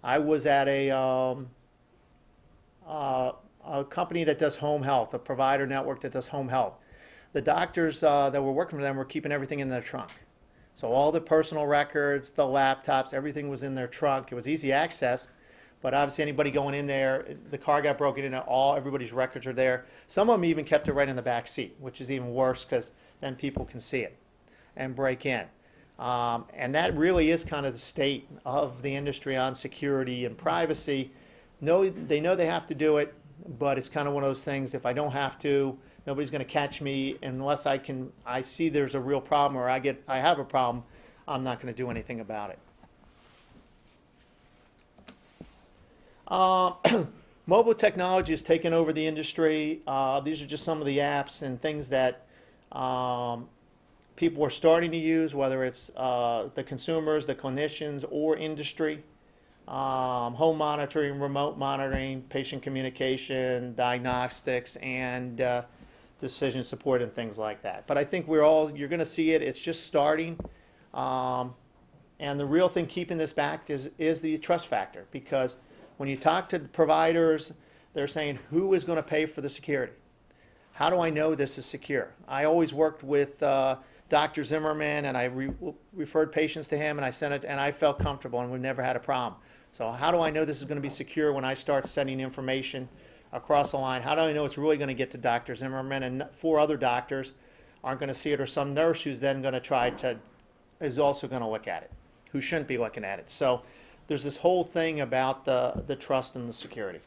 [0.05, 1.49] I was at a um,
[2.87, 3.33] uh,
[3.67, 6.75] a company that does home health, a provider network that does home health.
[7.33, 10.11] The doctors uh, that were working for them were keeping everything in their trunk.
[10.75, 14.31] So all the personal records, the laptops, everything was in their trunk.
[14.31, 15.29] It was easy access,
[15.81, 18.41] but obviously anybody going in there, the car got broken into.
[18.41, 19.87] All everybody's records are there.
[20.07, 22.67] Some of them even kept it right in the back seat, which is even worse
[22.67, 22.91] because
[23.23, 24.19] then people can see it
[24.77, 25.47] and break in.
[25.99, 30.37] Um, and that really is kind of the state of the industry on security and
[30.37, 31.13] privacy.
[31.61, 33.15] No, they know they have to do it,
[33.59, 34.75] but it's kind of one of those things.
[34.75, 38.13] If I don't have to, nobody's going to catch me unless I can.
[38.27, 40.85] I see there's a real problem, or I get I have a problem.
[41.29, 42.59] I'm not going to do anything about it.
[46.27, 46.73] Uh,
[47.47, 49.81] mobile technology has taken over the industry.
[49.87, 52.27] Uh, these are just some of the apps and things that
[52.73, 53.49] um,
[54.17, 59.03] people are starting to use, whether it's uh, the consumers, the clinicians, or industry.
[59.67, 65.63] Um, home monitoring, remote monitoring, patient communication, diagnostics, and uh,
[66.21, 67.87] decision support and things like that.
[67.87, 70.39] But I think we're all, you're going to see it, it's just starting.
[70.93, 71.55] Um,
[72.21, 75.57] and the real thing keeping this back is, is the trust factor because
[75.97, 77.53] when you talk to providers,
[77.95, 79.95] they're saying, who is going to pay for the security?
[80.73, 82.13] How do I know this is secure?
[82.27, 83.77] I always worked with uh,
[84.09, 84.45] Dr.
[84.45, 85.53] Zimmerman, and I re-
[85.93, 88.83] referred patients to him, and I sent it, and I felt comfortable, and we've never
[88.83, 89.41] had a problem.
[89.73, 92.21] So how do I know this is going to be secure when I start sending
[92.21, 92.89] information
[93.33, 94.03] across the line?
[94.03, 95.55] How do I know it's really going to get to Dr.
[95.55, 97.33] Zimmerman and four other doctors
[97.83, 100.19] aren't going to see it, or some nurse who's then going to try to
[100.81, 101.91] is also going to look at it,
[102.33, 103.31] who shouldn't be looking at it.
[103.31, 103.63] So
[104.07, 107.01] there's this whole thing about the the trust and the security.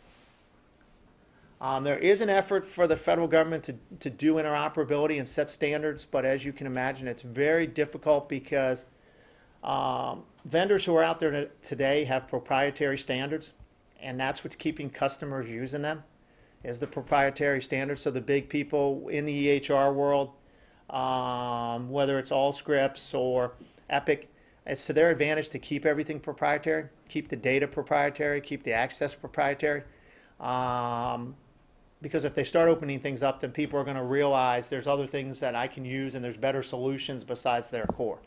[1.60, 5.50] Um, there is an effort for the federal government to, to do interoperability and set
[5.50, 8.86] standards, but as you can imagine, it's very difficult because
[9.64, 13.54] um, vendors who are out there today have proprietary standards,
[14.00, 16.04] and that's what's keeping customers using them,
[16.64, 18.04] is the proprietary standards.
[18.04, 20.34] So the big people in the EHR world,
[20.92, 23.54] um, whether it's Allscripts or
[23.90, 24.32] Epic,
[24.68, 29.16] it's to their advantage to keep everything proprietary, keep the data proprietary, keep the access
[29.16, 29.84] proprietary.
[30.40, 31.36] Um,
[32.02, 35.08] because if they start opening things up, then people are going to realize there's other
[35.08, 38.20] things that I can use and there's better solutions besides their core.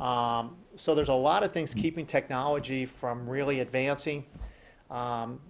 [0.00, 4.24] Um, so there's a lot of things keeping technology from really advancing
[4.90, 5.40] um,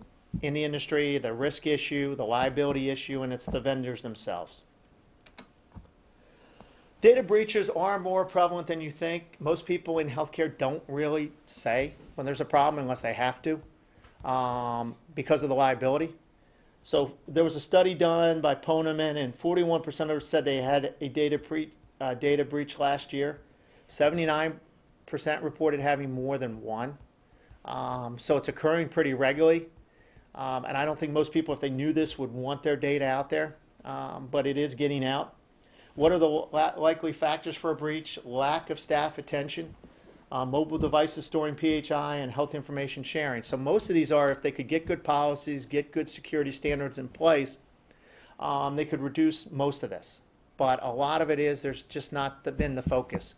[0.43, 4.63] in the industry, the risk issue, the liability issue, and it's the vendors themselves.
[7.01, 9.37] Data breaches are more prevalent than you think.
[9.39, 13.61] Most people in healthcare don't really say when there's a problem unless they have to
[14.29, 16.15] um, because of the liability.
[16.85, 21.09] So there was a study done by Ponemon, and 41% of said they had a
[21.09, 23.41] data, pre, uh, data breach last year.
[23.89, 24.53] 79%
[25.43, 26.99] reported having more than one.
[27.65, 29.67] Um, so it's occurring pretty regularly.
[30.35, 33.07] Um, and I don't think most people, if they knew this, would want their data
[33.07, 33.57] out there.
[33.87, 35.35] Um, but it is getting out.
[35.95, 38.19] What are the likely factors for a breach?
[38.25, 39.75] Lack of staff attention,
[40.33, 43.43] uh, mobile devices storing PHI, and health information sharing.
[43.43, 46.99] So most of these are if they could get good policies, get good security standards
[46.99, 47.59] in place,
[48.41, 50.21] um, they could reduce most of this.
[50.57, 53.35] But a lot of it is there's just not the, been the focus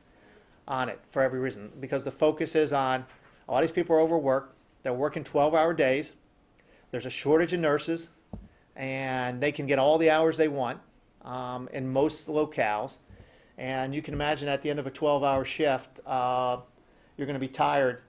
[0.68, 3.06] on it for every reason because the focus is on
[3.48, 4.54] a lot of these people are overworked.
[4.82, 6.14] They're working 12-hour days.
[6.90, 8.10] There's a shortage of nurses,
[8.74, 10.80] and they can get all the hours they want
[11.24, 12.98] um, in most locales.
[13.58, 16.58] And you can imagine at the end of a 12-hour shift, uh,
[17.16, 18.02] you're going to be tired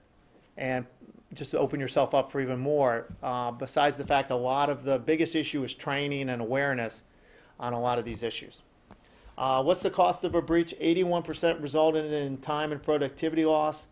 [0.56, 0.86] and
[1.34, 3.06] just to open yourself up for even more.
[3.22, 7.04] Uh, besides the fact, a lot of the biggest issue is training and awareness
[7.60, 8.62] on a lot of these issues.
[9.36, 10.74] Uh, what's the cost of a breach?
[10.80, 13.86] 81% resulted in time and productivity loss,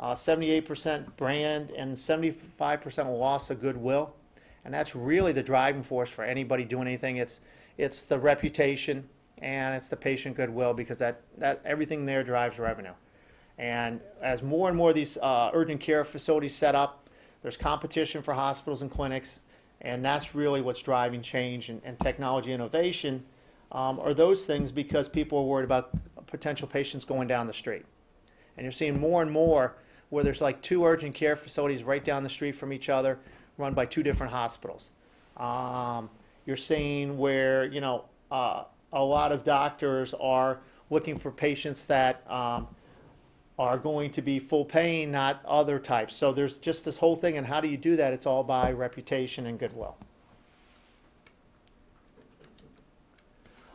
[0.00, 4.14] uh, 78% brand, and 75% loss of goodwill.
[4.64, 7.16] And that's really the driving force for anybody doing anything.
[7.16, 7.40] It's
[7.78, 12.92] it's the reputation and it's the patient goodwill because that, that everything there drives revenue.
[13.60, 17.10] And as more and more of these uh, urgent care facilities set up,
[17.42, 19.40] there's competition for hospitals and clinics,
[19.82, 23.22] and that's really what's driving change and, and technology innovation.
[23.70, 25.90] Um, are those things because people are worried about
[26.26, 27.84] potential patients going down the street.
[28.56, 29.74] And you're seeing more and more
[30.08, 33.18] where there's like two urgent care facilities right down the street from each other,
[33.58, 34.90] run by two different hospitals.
[35.36, 36.08] Um,
[36.46, 42.28] you're seeing where you know uh, a lot of doctors are looking for patients that
[42.30, 42.66] um,
[43.60, 46.16] are going to be full paying, not other types.
[46.16, 48.14] So there's just this whole thing, and how do you do that?
[48.14, 49.98] It's all by reputation and goodwill.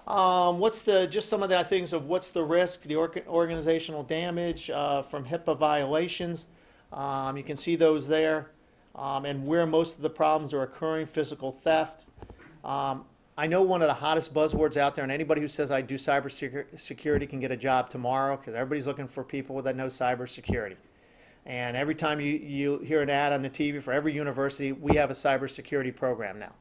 [0.07, 4.01] Um, what's the just some of the things of what's the risk, the org- organizational
[4.01, 6.47] damage uh, from HIPAA violations?
[6.91, 8.47] Um, you can see those there,
[8.95, 12.01] um, and where most of the problems are occurring: physical theft.
[13.37, 15.95] I know one of the hottest buzzwords out there, and anybody who says I do
[15.95, 20.77] cybersecurity can get a job tomorrow because everybody's looking for people that know cybersecurity.
[21.45, 24.95] And every time you, you hear an ad on the TV for every university, we
[24.95, 26.53] have a cybersecurity program now.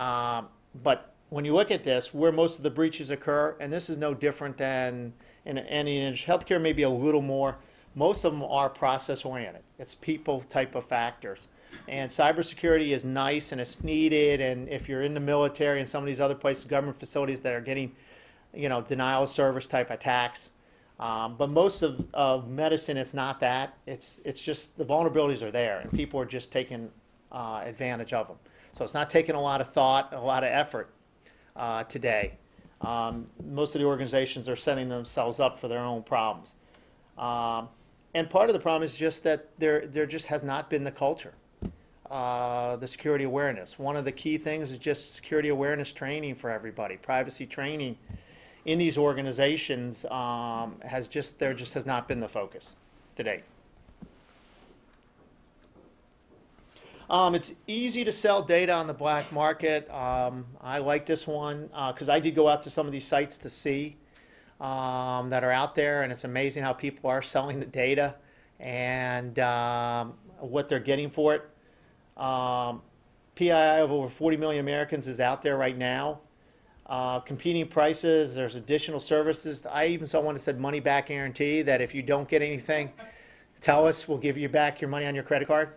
[0.00, 0.48] Um,
[0.82, 3.98] but when you look at this, where most of the breaches occur, and this is
[3.98, 5.12] no different than
[5.44, 7.56] in any industry, healthcare may be a little more,
[7.96, 9.62] most of them are process oriented.
[9.78, 11.48] It's people type of factors.
[11.88, 14.40] And cybersecurity is nice and it's needed.
[14.40, 17.52] And if you're in the military and some of these other places, government facilities that
[17.52, 17.94] are getting,
[18.54, 20.50] you know, denial of service type attacks.
[20.98, 23.76] Um, but most of, of medicine, it's not that.
[23.86, 26.90] It's, it's just the vulnerabilities are there and people are just taking
[27.30, 28.36] uh, advantage of them.
[28.72, 30.90] So it's not taking a lot of thought, a lot of effort
[31.54, 32.38] uh, today.
[32.80, 36.54] Um, most of the organizations are setting themselves up for their own problems.
[37.16, 37.68] Um,
[38.14, 40.90] and part of the problem is just that there, there just has not been the
[40.90, 41.34] culture
[42.10, 43.78] uh, the security awareness.
[43.78, 47.96] One of the key things is just security awareness training for everybody, privacy training
[48.64, 52.74] in these organizations um, has just there just has not been the focus
[53.16, 53.44] to date.
[57.08, 59.88] Um, it's easy to sell data on the black market.
[59.92, 63.38] Um, I like this one because I did go out to some of these sites
[63.38, 63.96] to see
[64.60, 68.16] um, that are out there, and it's amazing how people are selling the data
[68.58, 71.48] and um, what they're getting for it.
[72.16, 72.82] Um,
[73.34, 76.20] PII of over 40 million Americans is out there right now.
[76.86, 79.66] Uh, competing prices, there's additional services.
[79.66, 82.92] I even saw one that said money back guarantee that if you don't get anything,
[83.60, 85.70] tell us, we'll give you back your money on your credit card.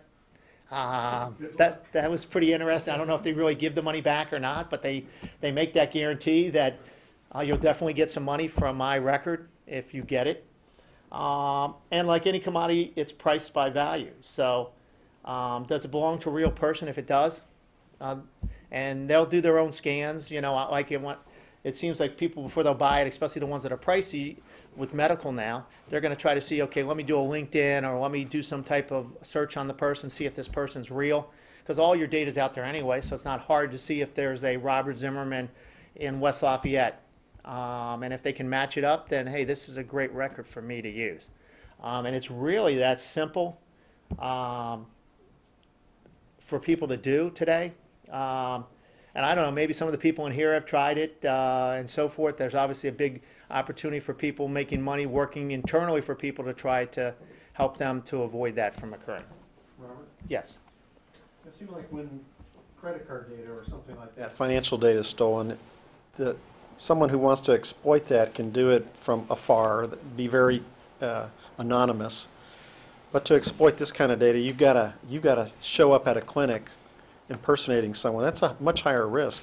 [0.70, 2.94] Uh, that that was pretty interesting.
[2.94, 5.04] I don't know if they really give the money back or not, but they
[5.40, 6.78] they make that guarantee that
[7.34, 10.46] uh, you'll definitely get some money from my record if you get it.
[11.10, 14.12] Um, and like any commodity, it's priced by value.
[14.20, 14.70] So
[15.24, 16.88] um, does it belong to a real person?
[16.88, 17.42] If it does,
[18.00, 18.16] uh,
[18.70, 20.30] and they'll do their own scans.
[20.30, 21.02] You know, like it,
[21.64, 24.38] it seems like people before they'll buy it, especially the ones that are pricey
[24.76, 27.88] with medical now, they're going to try to see, okay, let me do a LinkedIn
[27.88, 30.90] or let me do some type of search on the person, see if this person's
[30.90, 33.00] real, because all your data's out there anyway.
[33.00, 35.50] So it's not hard to see if there's a Robert Zimmerman
[35.96, 37.02] in West Lafayette.
[37.44, 40.46] Um, and if they can match it up, then hey, this is a great record
[40.46, 41.30] for me to use.
[41.82, 43.60] Um, and it's really that simple.
[44.18, 44.86] Um,
[46.50, 47.72] for people to do today.
[48.10, 48.66] Um,
[49.14, 51.74] and I don't know, maybe some of the people in here have tried it uh,
[51.76, 52.36] and so forth.
[52.36, 56.84] There's obviously a big opportunity for people making money working internally for people to try
[56.86, 57.14] to
[57.54, 59.24] help them to avoid that from occurring.
[59.78, 60.06] Robert?
[60.28, 60.58] Yes.
[61.46, 62.20] It seems like when
[62.80, 65.56] credit card data or something like that, financial data is stolen,
[66.16, 66.36] the,
[66.78, 70.62] someone who wants to exploit that can do it from afar, be very
[71.00, 71.26] uh,
[71.58, 72.26] anonymous.
[73.12, 76.06] But to exploit this kind of data, you've got to, you've got to show up
[76.06, 76.70] at a clinic
[77.28, 78.22] impersonating someone.
[78.22, 79.42] That's a much higher risk.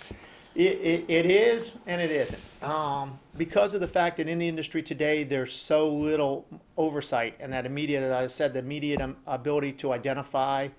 [0.55, 2.41] It, it, it is and it isn't.
[2.63, 7.53] Um, because of the fact that in the industry today there's so little oversight and
[7.53, 10.69] that immediate, as I said, the immediate um, ability to identify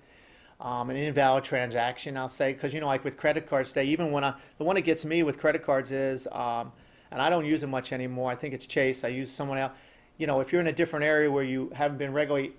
[0.59, 4.11] um, an invalid transaction, I'll say, because you know, like with credit cards today, even
[4.11, 6.73] when I, the one that gets me with credit cards is, um,
[7.11, 8.29] and I don't use it much anymore.
[8.29, 9.03] I think it's Chase.
[9.03, 9.71] I use someone else.
[10.17, 12.51] You know, if you're in a different area where you haven't been regularly,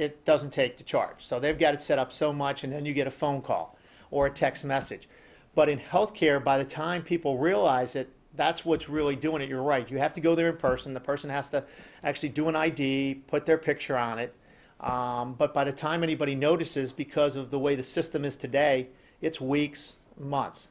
[0.00, 1.16] it doesn't take to charge.
[1.18, 3.76] So they've got it set up so much, and then you get a phone call
[4.10, 5.08] or a text message.
[5.54, 9.48] But in healthcare, by the time people realize it, that's what's really doing it.
[9.48, 9.88] You're right.
[9.90, 10.94] You have to go there in person.
[10.94, 11.64] The person has to
[12.02, 14.34] actually do an ID, put their picture on it.
[14.80, 18.88] Um, but by the time anybody notices, because of the way the system is today,
[19.20, 20.68] it's weeks, months.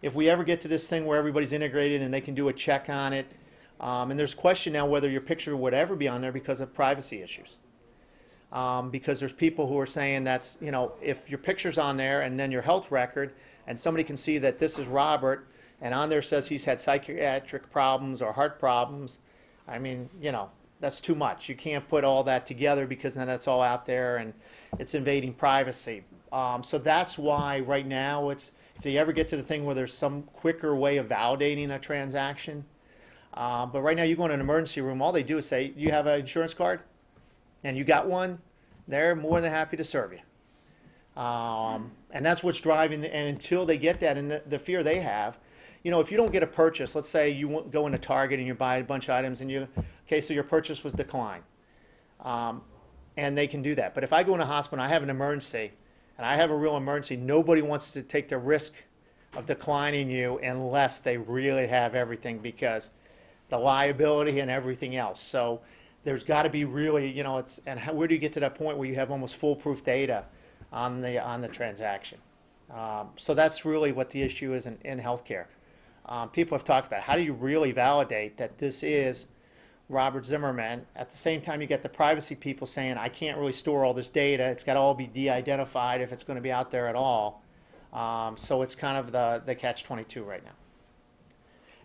[0.00, 2.52] If we ever get to this thing where everybody's integrated and they can do a
[2.54, 3.26] check on it,
[3.78, 6.72] um, and there's question now whether your picture would ever be on there because of
[6.72, 7.56] privacy issues.
[8.52, 12.22] Um, because there's people who are saying that's, you know, if your picture's on there
[12.22, 13.32] and then your health record,
[13.68, 15.46] and somebody can see that this is Robert,
[15.80, 19.20] and on there says he's had psychiatric problems or heart problems,
[19.68, 21.48] I mean, you know, that's too much.
[21.48, 24.34] You can't put all that together because then that's all out there and
[24.78, 26.04] it's invading privacy.
[26.32, 29.74] Um, so that's why right now it's, if they ever get to the thing where
[29.74, 32.64] there's some quicker way of validating a transaction,
[33.34, 35.72] uh, but right now you go in an emergency room, all they do is say,
[35.76, 36.80] you have an insurance card?
[37.64, 38.38] And you got one?
[38.88, 41.20] They're more than happy to serve you.
[41.20, 44.82] Um, and that's what's driving, the, and until they get that, and the, the fear
[44.82, 45.38] they have,
[45.82, 48.46] you know, if you don't get a purchase, let's say you go into Target and
[48.46, 49.66] you buy a bunch of items and you,
[50.06, 51.42] okay, so your purchase was declined.
[52.20, 52.62] Um,
[53.16, 53.94] and they can do that.
[53.94, 55.72] But if I go in a hospital and I have an emergency,
[56.18, 58.74] and I have a real emergency, nobody wants to take the risk
[59.34, 62.90] of declining you unless they really have everything because
[63.48, 65.22] the liability and everything else.
[65.22, 65.60] So
[66.04, 68.40] there's got to be really, you know, it's and how, where do you get to
[68.40, 70.24] that point where you have almost foolproof data
[70.72, 72.18] on the on the transaction?
[72.72, 75.46] Um, so that's really what the issue is in, in healthcare.
[76.06, 79.26] Um, people have talked about how do you really validate that this is
[79.88, 80.86] Robert Zimmerman.
[80.94, 83.92] At the same time, you get the privacy people saying, I can't really store all
[83.92, 84.44] this data.
[84.44, 86.94] It's got to all be de identified if it's going to be out there at
[86.94, 87.42] all.
[87.92, 90.52] Um, so it's kind of the, the catch 22 right now.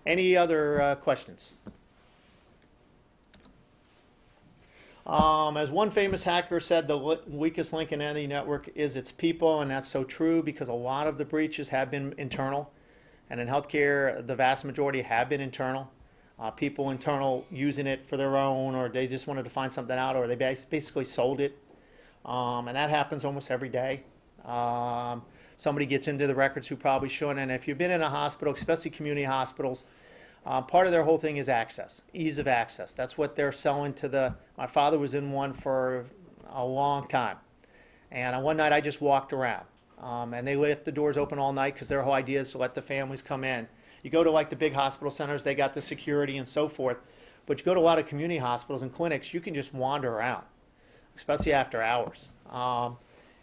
[0.05, 1.53] Any other uh, questions?
[5.05, 9.61] Um, as one famous hacker said, the weakest link in any network is its people,
[9.61, 12.71] and that's so true because a lot of the breaches have been internal.
[13.29, 15.91] And in healthcare, the vast majority have been internal.
[16.39, 19.97] Uh, people internal using it for their own, or they just wanted to find something
[19.97, 21.57] out, or they bas- basically sold it.
[22.25, 24.03] Um, and that happens almost every day.
[24.43, 25.21] Um,
[25.55, 27.39] somebody gets into the records who probably shouldn't.
[27.39, 29.85] And if you've been in a hospital, especially community hospitals,
[30.45, 32.93] uh, part of their whole thing is access, ease of access.
[32.93, 34.35] That's what they're selling to the.
[34.57, 36.05] My father was in one for
[36.49, 37.37] a long time,
[38.11, 39.65] and one night I just walked around,
[39.99, 42.59] um, and they left the doors open all night because their whole idea is to
[42.59, 43.67] let the families come in.
[44.03, 46.97] You go to like the big hospital centers, they got the security and so forth,
[47.47, 50.13] but you go to a lot of community hospitals and clinics, you can just wander
[50.13, 50.43] around,
[51.15, 52.27] especially after hours.
[52.51, 52.97] Um,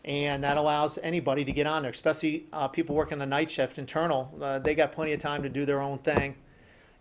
[0.04, 3.78] and that allows anybody to get on there, especially uh, people working the night shift
[3.78, 4.32] internal.
[4.40, 6.36] Uh, they got plenty of time to do their own thing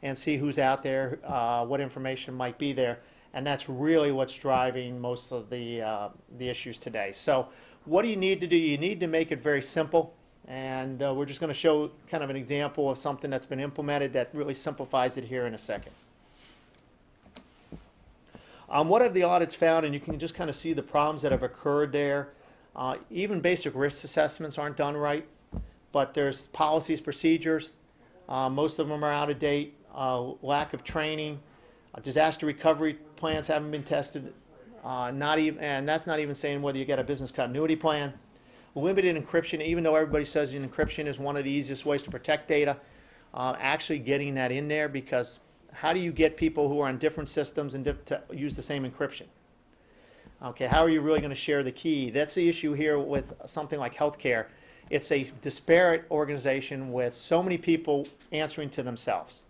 [0.03, 2.99] and see who's out there, uh, what information might be there,
[3.33, 7.11] and that's really what's driving most of the uh, the issues today.
[7.11, 7.47] So,
[7.85, 8.57] what do you need to do?
[8.57, 10.13] You need to make it very simple,
[10.47, 13.59] and uh, we're just going to show kind of an example of something that's been
[13.59, 15.93] implemented that really simplifies it here in a second.
[18.71, 19.85] Um, what have the audits found?
[19.85, 22.29] And you can just kind of see the problems that have occurred there.
[22.73, 25.27] Uh, even basic risk assessments aren't done right,
[25.91, 27.71] but there's policies, procedures.
[28.29, 29.75] Uh, most of them are out of date.
[29.93, 31.39] Uh, lack of training,
[31.93, 34.33] uh, disaster recovery plans haven't been tested.
[34.83, 38.13] Uh, not even, and that's not even saying whether you get a business continuity plan.
[38.73, 42.47] Limited encryption, even though everybody says encryption is one of the easiest ways to protect
[42.47, 42.77] data,
[43.33, 45.39] uh, actually getting that in there because
[45.73, 48.61] how do you get people who are on different systems and diff- to use the
[48.61, 49.25] same encryption?
[50.43, 52.09] Okay, how are you really going to share the key?
[52.09, 54.47] That's the issue here with something like healthcare.
[54.89, 59.43] It's a disparate organization with so many people answering to themselves.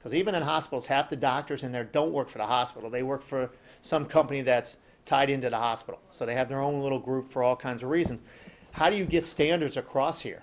[0.00, 2.88] Because even in hospitals, half the doctors in there don't work for the hospital.
[2.88, 3.50] They work for
[3.82, 6.00] some company that's tied into the hospital.
[6.10, 8.20] So they have their own little group for all kinds of reasons.
[8.72, 10.42] How do you get standards across here?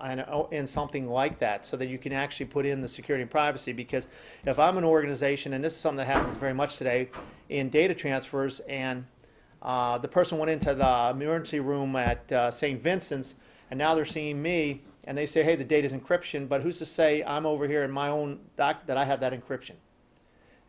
[0.00, 3.30] And, oh, something like that so that you can actually put in the security and
[3.30, 4.06] privacy because
[4.44, 7.08] if i'm an organization and this is something that happens very much today
[7.48, 9.06] in data transfers and
[9.62, 13.36] uh, the person went into the emergency room at uh, st vincent's
[13.70, 16.86] and now they're seeing me and they say hey the data's encryption but who's to
[16.86, 19.74] say i'm over here in my own doc that i have that encryption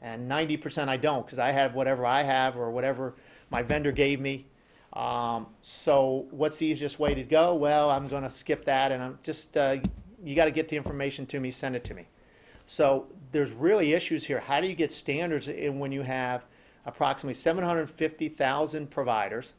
[0.06, 3.16] and 90% I don't because I have whatever I have or whatever
[3.50, 4.46] my vendor gave me.
[4.94, 7.56] Um, so what's the easiest way to go?
[7.56, 9.78] Well, I'm going to skip that and I'm just, uh,
[10.24, 12.08] you got to get the information to me, send it to me.
[12.68, 14.40] So there's really issues here.
[14.40, 16.46] How do you get standards in when you have
[16.86, 19.56] approximately 750,000 providers?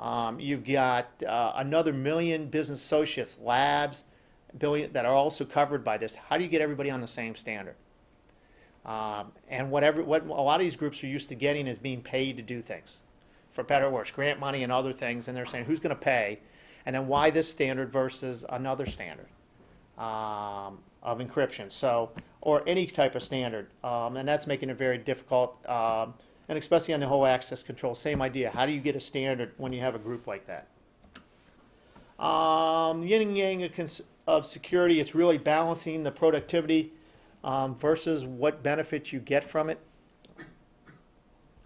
[0.00, 4.04] Um, you've got uh, another million business associates, labs,
[4.58, 6.14] billion that are also covered by this.
[6.14, 7.76] How do you get everybody on the same standard?
[8.86, 12.00] Um, and whatever what a lot of these groups are used to getting is being
[12.00, 13.02] paid to do things,
[13.52, 15.28] for better or worse, grant money and other things.
[15.28, 16.40] And they're saying who's going to pay,
[16.86, 19.28] and then why this standard versus another standard
[19.98, 21.70] um, of encryption.
[21.70, 25.58] So or any type of standard, um, and that's making it very difficult.
[26.50, 28.50] And especially on the whole access control, same idea.
[28.50, 30.66] How do you get a standard when you have a group like that?
[32.22, 36.90] Um, yin and yang of cons- of security, it's really balancing the productivity
[37.44, 39.78] um, versus what benefits you get from it.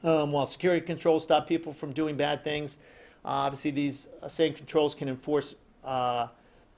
[0.03, 2.77] Um, while security controls stop people from doing bad things,
[3.25, 6.27] uh, obviously these uh, same controls can enforce uh,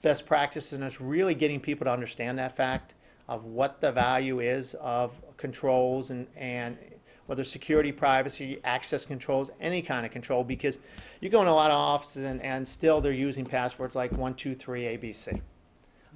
[0.03, 2.95] best practices, and it's really getting people to understand that fact
[3.29, 6.79] of what the value is of controls and, and
[7.27, 10.79] whether security, privacy, access controls, any kind of control, because
[11.21, 14.83] you go in a lot of offices and, and still they're using passwords like 123
[14.83, 15.41] ABC.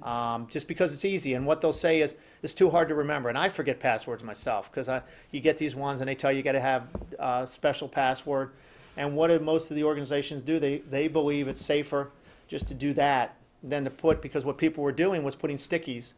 [0.03, 3.29] Um, just because it's easy, and what they'll say is it's too hard to remember,
[3.29, 4.89] and I forget passwords myself because
[5.29, 6.87] you get these ones and they tell you you got to have
[7.19, 8.51] a special password,
[8.97, 10.57] and what do most of the organizations do?
[10.57, 12.09] They they believe it's safer
[12.47, 16.13] just to do that than to put because what people were doing was putting stickies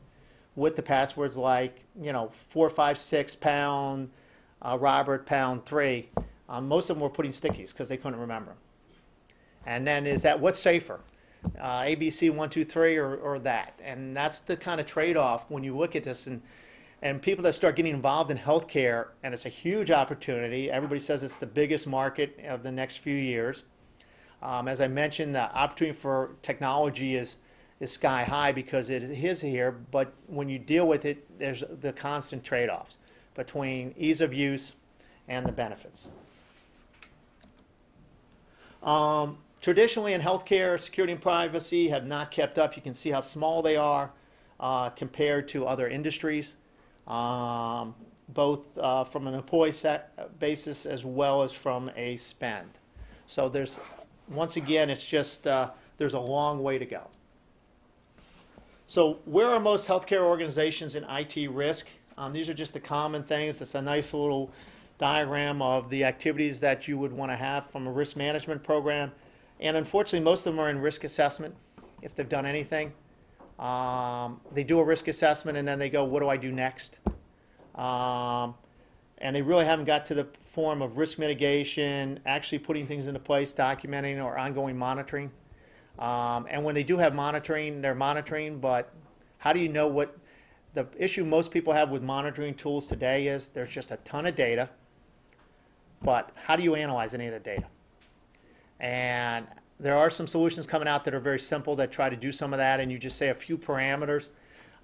[0.56, 4.10] with the passwords like you know four five six pound
[4.64, 6.10] uh, Robert pound three.
[6.50, 8.54] Um, most of them were putting stickies because they couldn't remember.
[9.66, 11.00] And then is that what's safer?
[11.60, 13.80] Uh, ABC one two three or, or that?
[13.84, 16.42] And that's the kind of trade off when you look at this and
[17.02, 20.72] and people that start getting involved in healthcare and it's a huge opportunity.
[20.72, 23.64] Everybody says it's the biggest market of the next few years.
[24.42, 27.38] Um, as I mentioned, the opportunity for technology is
[27.80, 31.92] is sky high because it is here, but when you deal with it, there's the
[31.92, 32.98] constant trade offs
[33.36, 34.74] between ease of use
[35.28, 36.08] and the benefits.
[38.82, 42.76] Um, traditionally in healthcare, security and privacy have not kept up.
[42.76, 44.12] You can see how small they are
[44.60, 46.56] uh, compared to other industries,
[47.08, 47.96] um,
[48.30, 49.74] both uh, from an employee
[50.40, 52.70] basis as well as from a spend.
[53.28, 53.80] So there's,
[54.28, 57.08] once again, it's just, uh, there's a long way to go.
[58.88, 61.88] So where are most healthcare organizations in IT risk?
[62.18, 63.62] Um, these are just the common things.
[63.62, 64.52] It's a nice little
[64.98, 69.12] diagram of the activities that you would want to have from a risk management program.
[69.60, 71.56] And unfortunately, most of them are in risk assessment
[72.02, 72.94] if they've done anything.
[73.60, 77.00] Um, they do a risk assessment and then they go, what do I do next?
[77.76, 78.56] Um,
[79.18, 83.20] and they really haven't got to the form of risk mitigation, actually putting things into
[83.20, 85.32] place, documenting or ongoing monitoring.
[85.98, 88.92] Um, and when they do have monitoring, they're monitoring, but
[89.38, 90.18] how do you know what
[90.74, 94.36] the issue most people have with monitoring tools today is there's just a ton of
[94.36, 94.70] data,
[96.02, 97.66] but how do you analyze any of the data?
[98.80, 99.48] And
[99.80, 102.54] there are some solutions coming out that are very simple that try to do some
[102.54, 104.30] of that, and you just say a few parameters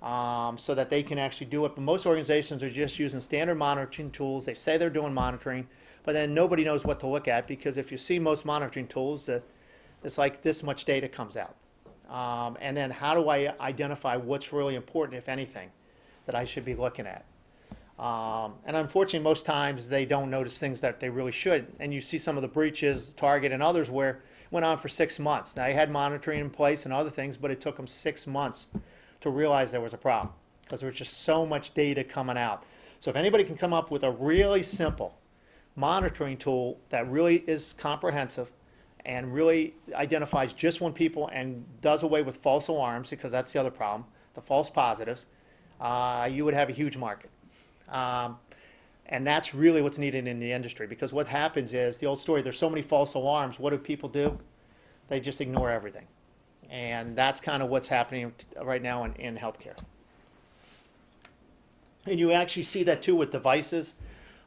[0.01, 1.75] um, so that they can actually do it.
[1.75, 4.45] But most organizations are just using standard monitoring tools.
[4.45, 5.67] They say they're doing monitoring,
[6.03, 9.27] but then nobody knows what to look at because if you see most monitoring tools,
[9.27, 9.41] uh,
[10.03, 11.55] it's like this much data comes out.
[12.09, 15.69] Um, and then how do I identify what's really important, if anything,
[16.29, 17.25] that I should be looking at?
[17.97, 21.65] Um, and unfortunately, most times they don't notice things that they really should.
[21.79, 24.17] And you see some of the breaches, Target and others, where it
[24.51, 25.55] went on for six months.
[25.55, 28.67] Now, they had monitoring in place and other things, but it took them six months
[29.21, 32.63] to realize there was a problem because there was just so much data coming out.
[32.99, 35.17] So if anybody can come up with a really simple
[35.75, 38.51] monitoring tool that really is comprehensive
[39.03, 43.59] and really identifies just when people and does away with false alarms because that's the
[43.59, 44.05] other problem,
[44.35, 45.25] the false positives,
[45.79, 47.29] uh, you would have a huge market.
[47.89, 48.37] Um,
[49.05, 52.43] and that's really what's needed in the industry because what happens is the old story
[52.43, 53.59] there's so many false alarms.
[53.59, 54.37] What do people do?
[55.07, 56.05] They just ignore everything.
[56.69, 59.75] And that's kind of what's happening right now in, in healthcare.
[62.05, 63.95] And you actually see that too with devices.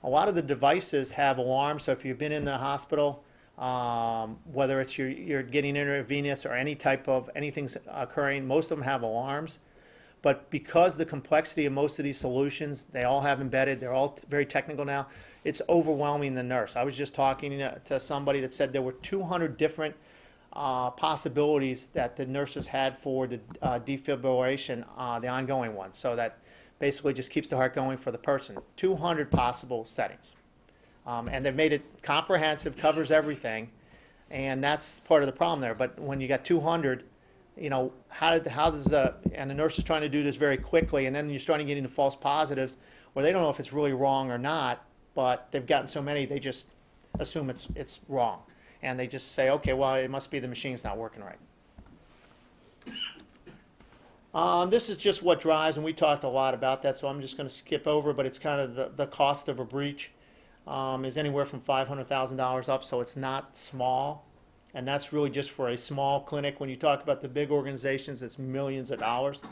[0.04, 1.84] A lot of the devices have alarms.
[1.84, 3.24] So if you've been in the hospital,
[3.58, 8.78] um, whether it's you're, you're getting intravenous or any type of anything's occurring, most of
[8.78, 9.58] them have alarms.
[10.22, 14.18] But because the complexity of most of these solutions, they all have embedded, they're all
[14.28, 15.08] very technical now,
[15.44, 16.76] it's overwhelming the nurse.
[16.76, 19.96] I was just talking to, to somebody that said there were 200 different
[20.52, 25.92] uh, possibilities that the nurses had for the uh, defibrillation, uh, the ongoing one.
[25.92, 26.38] So that
[26.78, 28.58] basically just keeps the heart going for the person.
[28.76, 30.34] 200 possible settings.
[31.06, 33.70] Um, and they've made it comprehensive, covers everything,
[34.30, 35.74] and that's part of the problem there.
[35.74, 37.02] But when you got 200,
[37.56, 40.36] you know, how did how does the and the nurse is trying to do this
[40.36, 42.76] very quickly, and then you're starting getting get into false positives
[43.12, 44.84] where they don't know if it's really wrong or not,
[45.14, 46.68] but they've gotten so many they just
[47.20, 48.40] assume it's it's wrong,
[48.82, 51.38] and they just say, okay, well, it must be the machine's not working right.
[54.34, 57.20] Um, this is just what drives, and we talked a lot about that, so I'm
[57.20, 58.14] just going to skip over.
[58.14, 60.10] But it's kind of the, the cost of a breach
[60.66, 64.26] um, is anywhere from five hundred thousand dollars up, so it's not small,
[64.74, 66.60] and that's really just for a small clinic.
[66.60, 69.42] When you talk about the big organizations, it's millions of dollars.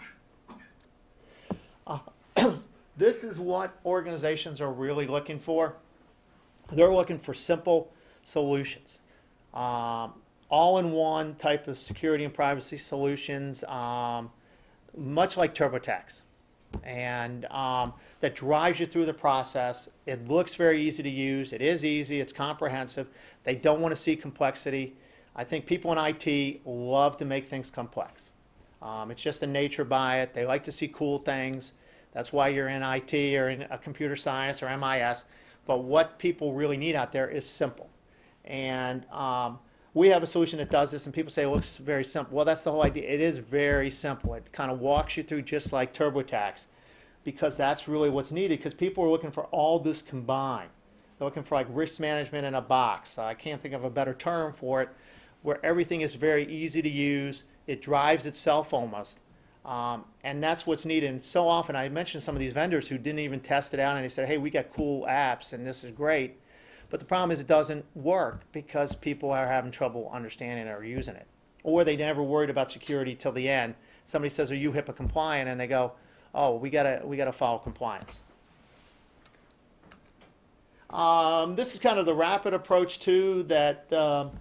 [1.87, 1.99] Uh,
[2.97, 5.75] this is what organizations are really looking for.
[6.73, 7.93] They're looking for simple
[8.23, 9.01] solutions,
[9.53, 10.13] um,
[10.49, 13.65] all-in-one type of security and privacy solutions.
[13.65, 14.31] Um,
[14.97, 16.23] much like TurboTax,
[16.83, 19.89] and um, that drives you through the process.
[20.07, 21.53] It looks very easy to use.
[21.53, 22.21] It is easy.
[22.21, 23.09] It's comprehensive.
[23.45, 24.95] They don't want to see complexity.
[25.35, 28.31] I think people in IT love to make things complex.
[28.83, 30.35] Um, it's just a nature by it.
[30.35, 31.73] They like to see cool things.
[32.13, 35.27] That's why you're in IT or in computer science or MIS.
[35.67, 37.89] But what people really need out there is simple.
[38.45, 39.59] And um,
[39.95, 42.37] we have a solution that does this, and people say it looks very simple.
[42.37, 43.09] Well, that's the whole idea.
[43.09, 44.35] It is very simple.
[44.35, 46.67] It kind of walks you through just like TurboTax,
[47.23, 48.59] because that's really what's needed.
[48.59, 50.71] Because people are looking for all this combined.
[51.19, 53.19] They're looking for like risk management in a box.
[53.19, 54.89] I can't think of a better term for it,
[55.43, 57.45] where everything is very easy to use.
[57.67, 59.21] It drives itself almost.
[59.65, 61.11] Um, and that's what's needed.
[61.11, 63.97] And so often, I mentioned some of these vendors who didn't even test it out,
[63.97, 66.39] and they said, "Hey, we got cool apps, and this is great."
[66.91, 71.15] But the problem is it doesn't work because people are having trouble understanding or using
[71.15, 71.27] it.
[71.63, 73.77] Or they never worried about security till the end.
[74.07, 75.49] Somebody says, Are you HIPAA compliant?
[75.49, 75.93] And they go,
[76.35, 78.21] Oh, we gotta we gotta follow compliance.
[80.91, 84.33] Um, this is kind of the rapid approach too that um,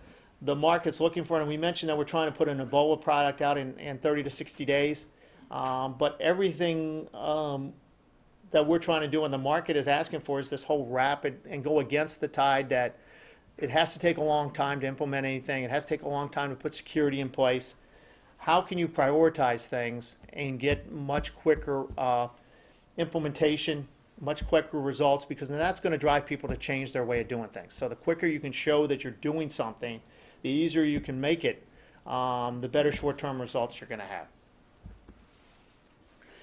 [0.41, 3.41] the market's looking for, and we mentioned that we're trying to put an Ebola product
[3.41, 5.05] out in, in 30 to 60 days.
[5.51, 7.73] Um, but everything um,
[8.51, 11.39] that we're trying to do and the market is asking for is this whole rapid
[11.49, 12.97] and go against the tide that
[13.57, 15.63] it has to take a long time to implement anything.
[15.63, 17.75] It has to take a long time to put security in place.
[18.37, 22.29] How can you prioritize things and get much quicker uh,
[22.97, 23.87] implementation,
[24.21, 25.25] much quicker results?
[25.25, 27.73] Because then that's going to drive people to change their way of doing things.
[27.73, 29.99] So the quicker you can show that you're doing something,
[30.41, 31.65] the easier you can make it,
[32.05, 34.27] um, the better short-term results you're going to have.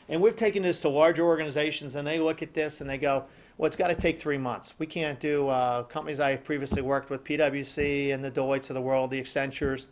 [0.09, 3.25] And we've taken this to larger organizations, and they look at this and they go,
[3.59, 4.75] "Well, it's got to take three months.
[4.79, 8.81] We can't do uh, companies I previously worked with, PwC and the Deloittes of the
[8.81, 9.89] world, the Accentures,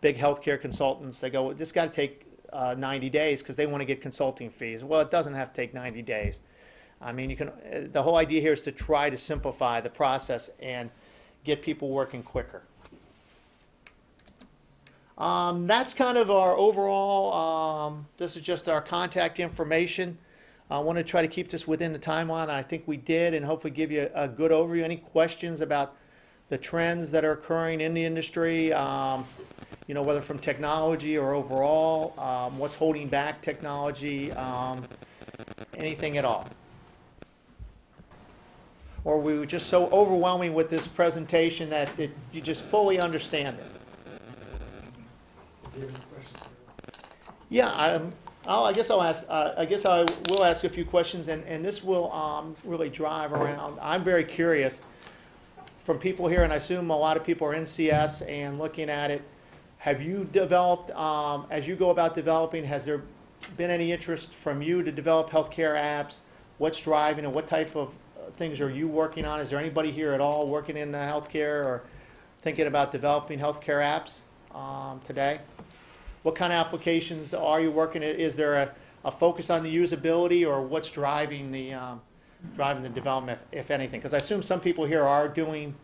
[0.00, 1.20] big healthcare consultants.
[1.20, 4.50] They go, this got to take uh, 90 days because they want to get consulting
[4.50, 4.82] fees.
[4.82, 6.40] Well, it doesn't have to take 90 days.
[7.00, 7.48] I mean, you can.
[7.48, 10.90] Uh, the whole idea here is to try to simplify the process and
[11.44, 12.62] get people working quicker.
[15.16, 20.18] Um, that's kind of our overall, um, this is just our contact information.
[20.70, 22.48] I want to try to keep this within the timeline.
[22.48, 24.82] I think we did, and hopefully give you a, good overview.
[24.82, 25.94] Any questions about
[26.48, 28.72] the trends that are occurring in the industry?
[28.72, 29.24] Um,
[29.86, 34.82] you know, whether from technology or overall, um, what's holding back technology, um,
[35.76, 36.48] anything at all?
[39.04, 43.58] Or we were just so overwhelming with this presentation that it, you just fully understand
[43.58, 43.83] it?
[47.50, 48.12] Yeah, I'm,
[48.46, 51.44] I'll, I guess I'll ask, uh, I guess I will ask a few questions, and,
[51.44, 54.82] and this will, um, really drive around, I'm very curious
[55.84, 58.88] from people here, and I assume a lot of people are in CS and looking
[58.90, 59.22] at it.
[59.78, 63.02] Have you developed, um, as you go about developing, has there
[63.56, 66.18] been any interest from you to develop healthcare apps?
[66.56, 69.40] What's driving and what type of uh, things are you working on?
[69.40, 71.82] Is there anybody here at all working in the healthcare or
[72.40, 74.20] thinking about developing healthcare apps,
[74.54, 75.40] um, today?
[76.24, 78.02] What kind of applications are you working?
[78.02, 78.18] at?
[78.18, 78.70] Is there a,
[79.04, 82.00] a focus on the usability or what's driving the, um,
[82.56, 84.00] driving the development, if anything?
[84.00, 85.74] Because I assume some people here are doing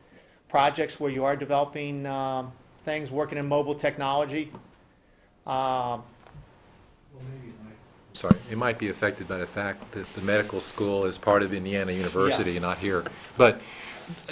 [0.49, 2.53] projects where you are developing, um,
[2.87, 4.51] things, working in mobile technology.
[5.47, 6.03] Um,
[8.15, 11.53] sorry, it might be affected by the fact that the medical school is part of
[11.53, 13.05] Indiana University and not here.
[13.37, 13.61] But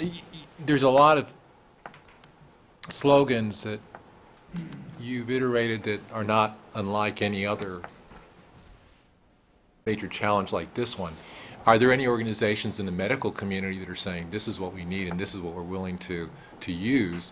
[0.01, 1.31] y- y- there's a lot of
[2.89, 3.79] slogans that
[4.99, 7.81] you've iterated that are not unlike any other
[9.85, 11.13] major challenge like this one.
[11.65, 14.85] Are there any organizations in the medical community that are saying, this is what we
[14.85, 16.29] need and this is what we're willing to,
[16.61, 17.31] to use?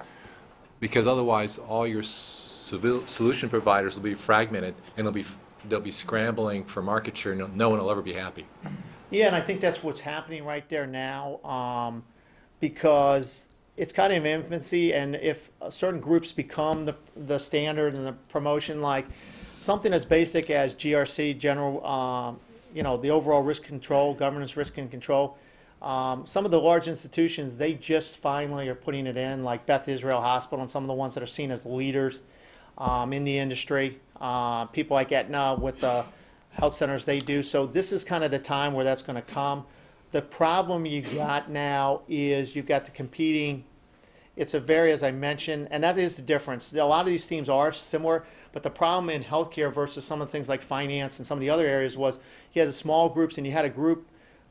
[0.80, 5.26] Because otherwise, all your civil, solution providers will be fragmented and it'll be
[5.68, 8.46] they'll be scrambling for market share, no, no one will ever be happy.
[9.10, 12.04] Yeah, and I think that's what's happening right there now, um,
[12.60, 13.48] because
[13.78, 18.06] it's kind of in infancy, and if uh, certain groups become the, the standard and
[18.06, 22.40] the promotion, like something as basic as GRC, general, um,
[22.74, 25.38] you know, the overall risk control, governance, risk and control,
[25.82, 29.88] um, some of the large institutions, they just finally are putting it in, like Beth
[29.88, 32.22] Israel Hospital and some of the ones that are seen as leaders
[32.80, 34.00] um, in the industry.
[34.20, 36.04] Uh, people like Aetna with the
[36.52, 37.44] health centers they do.
[37.44, 39.66] So this is kind of the time where that's going to come.
[40.12, 43.66] The problem you've got now is you've got the competing.
[44.36, 46.74] It's a very, as I mentioned, and that is the difference.
[46.74, 50.28] A lot of these themes are similar, but the problem in healthcare versus some of
[50.28, 52.20] the things like finance and some of the other areas was
[52.54, 54.08] you had the small groups and you had a group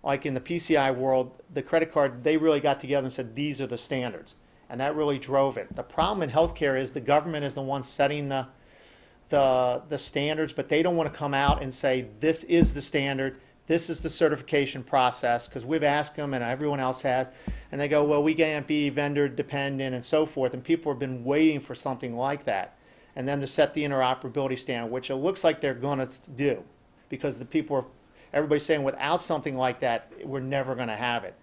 [0.06, 3.60] like in the PCI world, the credit card, they really got together and said, these
[3.60, 4.36] are the standards.
[4.70, 5.74] And that really drove it.
[5.74, 8.46] The problem in healthcare is the government is the one setting the,
[9.30, 12.82] the, the standards, but they don't want to come out and say, this is the
[12.82, 17.30] standard, this is the certification process, because we've asked them and everyone else has.
[17.72, 20.54] And they go, well, we can't be vendor dependent and so forth.
[20.54, 22.76] And people have been waiting for something like that.
[23.16, 26.62] And then to set the interoperability standard, which it looks like they're going to do,
[27.08, 27.84] because the people are
[28.32, 31.34] everybody's saying without something like that, we're never going to have it.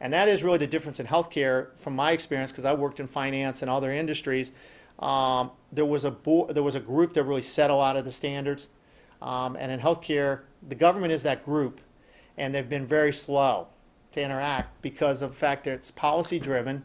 [0.00, 3.06] And that is really the difference in healthcare, from my experience, because I worked in
[3.06, 4.52] finance and other industries.
[4.98, 8.04] Um, there was a bo- there was a group that really set a lot of
[8.04, 8.68] the standards,
[9.22, 11.80] um, and in healthcare, the government is that group,
[12.36, 13.68] and they've been very slow
[14.12, 16.84] to interact because of the fact that it's policy driven.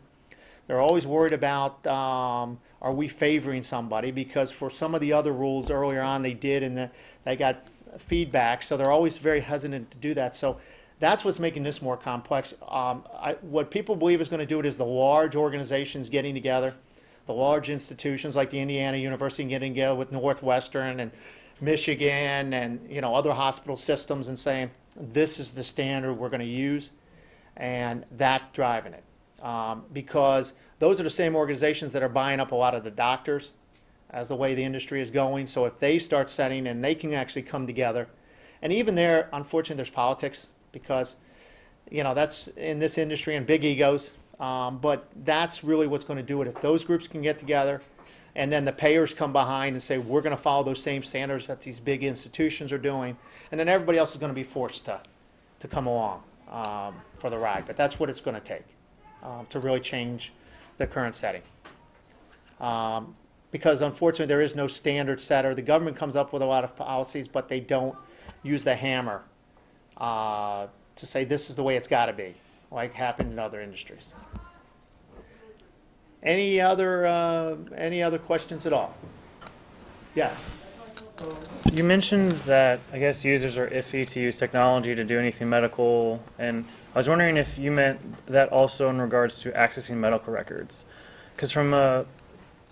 [0.67, 5.31] They're always worried about um, are we favoring somebody because for some of the other
[5.31, 6.91] rules earlier on they did and the,
[7.23, 7.67] they got
[7.97, 10.35] feedback, so they're always very hesitant to do that.
[10.35, 10.59] So
[10.99, 12.53] that's what's making this more complex.
[12.67, 16.35] Um, I, what people believe is going to do it is the large organizations getting
[16.35, 16.75] together,
[17.25, 21.11] the large institutions like the Indiana University getting together with Northwestern and
[21.61, 26.41] Michigan and you know other hospital systems and saying this is the standard we're going
[26.41, 26.91] to use,
[27.55, 29.03] and that driving it
[29.43, 32.91] um, because those are the same organizations that are buying up a lot of the
[32.91, 33.53] doctors
[34.09, 35.47] as the way the industry is going.
[35.47, 38.07] So if they start setting and they can actually come together,
[38.61, 41.15] and even there, unfortunately, there's politics because
[41.89, 44.11] you know that's in this industry and big egos.
[44.39, 46.47] Um, but that's really what's going to do it.
[46.47, 47.81] If those groups can get together,
[48.37, 51.47] and then the payers come behind and say we're going to follow those same standards
[51.47, 53.17] that these big institutions are doing,
[53.51, 55.01] and then everybody else is going to be forced to
[55.59, 56.21] to come along
[56.51, 57.65] um, for the ride.
[57.65, 58.63] But that's what it's going to take
[59.23, 60.31] um, to really change
[60.77, 61.41] the current setting.
[62.61, 63.15] Um,
[63.49, 65.55] because unfortunately there is no standard setter.
[65.55, 67.95] The government comes up with a lot of policies, but they don't
[68.43, 69.23] use the hammer
[69.97, 72.35] uh, to say this is the way it's got to be,
[72.69, 74.09] like happened in other industries.
[76.27, 78.93] Any other uh, any other questions at all?
[80.13, 80.51] Yes.
[81.71, 86.21] You mentioned that I guess users are iffy to use technology to do anything medical,
[86.37, 90.83] and I was wondering if you meant that also in regards to accessing medical records.
[91.33, 92.05] Because from a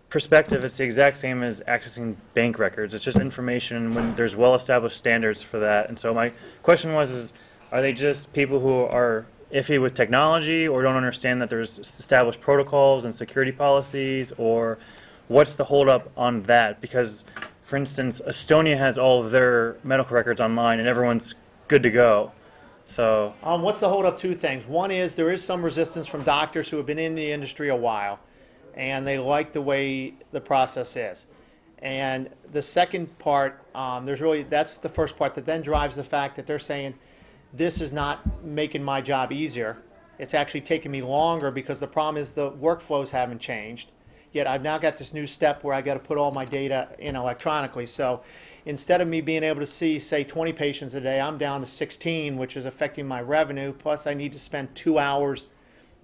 [0.09, 2.93] perspective, it's the exact same as accessing bank records.
[2.93, 5.87] It's just information when there's well-established standards for that.
[5.87, 7.31] And so my question was, is
[7.71, 12.41] are they just people who are iffy with technology or don't understand that there's established
[12.41, 14.77] protocols and security policies or
[15.27, 16.81] what's the holdup on that?
[16.81, 17.23] Because,
[17.61, 21.35] for instance, Estonia has all of their medical records online and everyone's
[21.67, 22.31] good to go.
[22.85, 24.17] So Um, what's the holdup?
[24.17, 24.65] Two things.
[24.65, 27.75] One is there is some resistance from doctors who have been in the industry a
[27.75, 28.19] while,
[28.75, 31.25] and they like the way the process is.
[31.79, 36.03] And the second part, um, there's really that's the first part that then drives the
[36.03, 36.93] fact that they're saying
[37.55, 39.77] this is not making my job easier.
[40.19, 43.91] It's actually taking me longer because the problem is the workflows haven't changed.
[44.31, 46.89] Yet I've now got this new step where I got to put all my data
[46.99, 47.85] in electronically.
[47.85, 48.21] So
[48.65, 51.67] instead of me being able to see, say, 20 patients a day, I'm down to
[51.67, 53.71] 16, which is affecting my revenue.
[53.71, 55.45] Plus, I need to spend two hours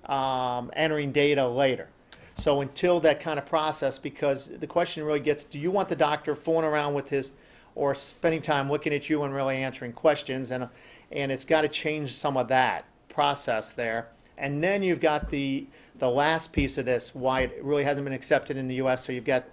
[0.06, 1.90] um, entering data later.
[2.38, 5.96] So until that kind of process, because the question really gets, do you want the
[5.96, 7.34] doctor fooling around with his,
[7.76, 10.52] or spending time looking at you and really answering questions?
[10.52, 10.70] And
[11.12, 14.08] and it's got to change some of that process there.
[14.38, 18.14] And then you've got the the last piece of this, why it really hasn't been
[18.14, 19.06] accepted in the U.S.
[19.06, 19.44] So you've got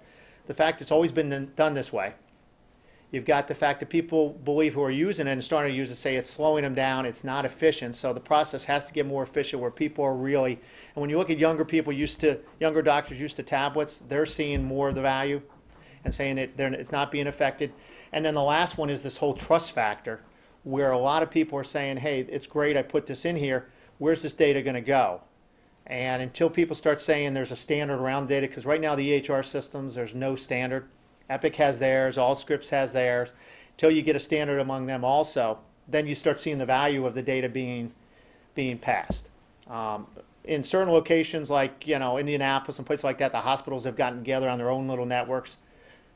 [0.47, 2.15] the fact it's always been done this way.
[3.11, 5.91] You've got the fact that people believe who are using it and starting to use
[5.91, 7.97] it say it's slowing them down, it's not efficient.
[7.97, 11.17] So the process has to get more efficient where people are really, and when you
[11.17, 14.95] look at younger people used to, younger doctors used to tablets, they're seeing more of
[14.95, 15.41] the value
[16.05, 17.73] and saying it, they're, it's not being affected.
[18.13, 20.21] And then the last one is this whole trust factor
[20.69, 23.69] where a lot of people are saying, hey, it's great, I put this in here,
[23.97, 25.23] where's this data going to go?
[25.87, 29.43] And until people start saying there's a standard around data, because right now the EHR
[29.47, 30.87] systems, there's no standard.
[31.31, 33.33] Epic has theirs, Allscripts has theirs.
[33.73, 35.59] Until you get a standard among them also,
[35.89, 37.95] then you start seeing the value of the data being,
[38.55, 39.31] being passed.
[39.69, 40.07] Um,
[40.45, 44.19] in certain locations like, you know, Indianapolis and places like that, the hospitals have gotten
[44.19, 45.57] together on their own little networks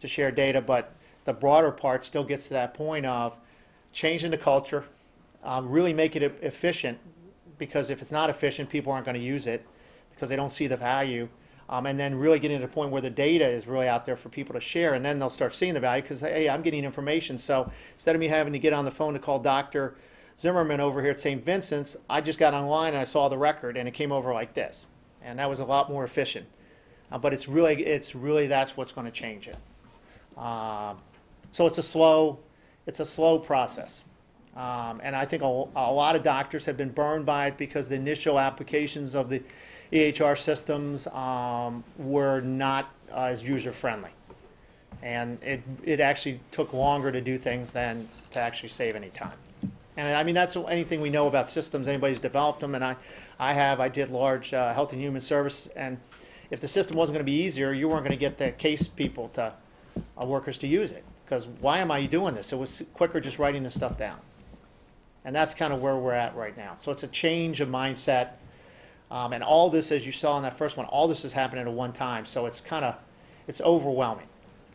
[0.01, 0.93] to share data, but
[1.25, 3.35] the broader part still gets to that point of
[3.93, 4.85] changing the culture,
[5.43, 6.99] um, really make it efficient,
[7.59, 9.67] because if it's not efficient, people aren't going to use it
[10.11, 11.29] because they don't see the value.
[11.69, 14.17] Um, and then really getting to the point where the data is really out there
[14.17, 16.85] for people to share, and then they'll start seeing the value because hey, I'm getting
[16.85, 17.39] information.
[17.39, 19.95] So instead of me having to get on the phone to call Doctor
[20.39, 21.43] Zimmerman over here at St.
[21.43, 24.55] Vincent's, I just got online and I saw the record, and it came over like
[24.55, 24.87] this,
[25.23, 26.47] and that was a lot more efficient.
[27.11, 29.57] Uh, but it's really, it's really that's what's going to change it.
[30.39, 30.99] Um,
[31.53, 32.39] so it's a slow,
[32.87, 34.03] it's a slow process.
[34.57, 37.89] Um, and I think a, a lot of doctors have been burned by it because
[37.89, 39.43] the initial applications of the
[39.93, 44.11] EHR systems um, were not uh, as user friendly.
[45.03, 49.37] And it, it actually took longer to do things than to actually save any time.
[49.97, 52.97] And I mean, that's anything we know about systems, anybody's developed them, and I,
[53.39, 55.99] I have, I did large uh, health and human service, and
[56.51, 58.89] if the system wasn't going to be easier, you weren't going to get the case
[58.89, 59.53] people to,
[60.21, 61.05] uh, workers to use it.
[61.33, 62.53] Because why am I doing this?
[62.53, 64.19] It was quicker just writing this stuff down.
[65.25, 66.75] And that's kind of where we're at right now.
[66.75, 68.33] So it's a change of mindset.
[69.11, 71.67] Um, and all this, as you saw in that first one, all this is happening
[71.67, 72.27] at one time.
[72.27, 72.97] So it's kind of,
[73.49, 74.27] it's overwhelming.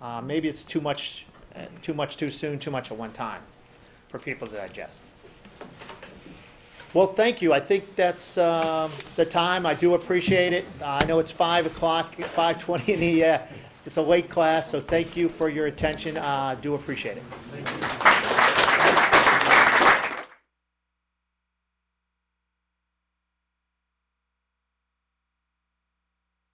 [0.02, 3.42] Uh, maybe it's too much, uh, too much too soon, too much at one time
[4.08, 5.04] for people to digest.
[6.92, 7.54] Well, thank you.
[7.54, 9.68] I think that's um, the time.
[9.68, 10.66] I do appreciate it.
[10.82, 13.24] Uh, I know it's five o'clock, five twenty in the.
[13.24, 13.40] Uh,
[13.88, 16.18] it's a late class, so thank you for your attention.
[16.18, 18.27] Uh, do appreciate it.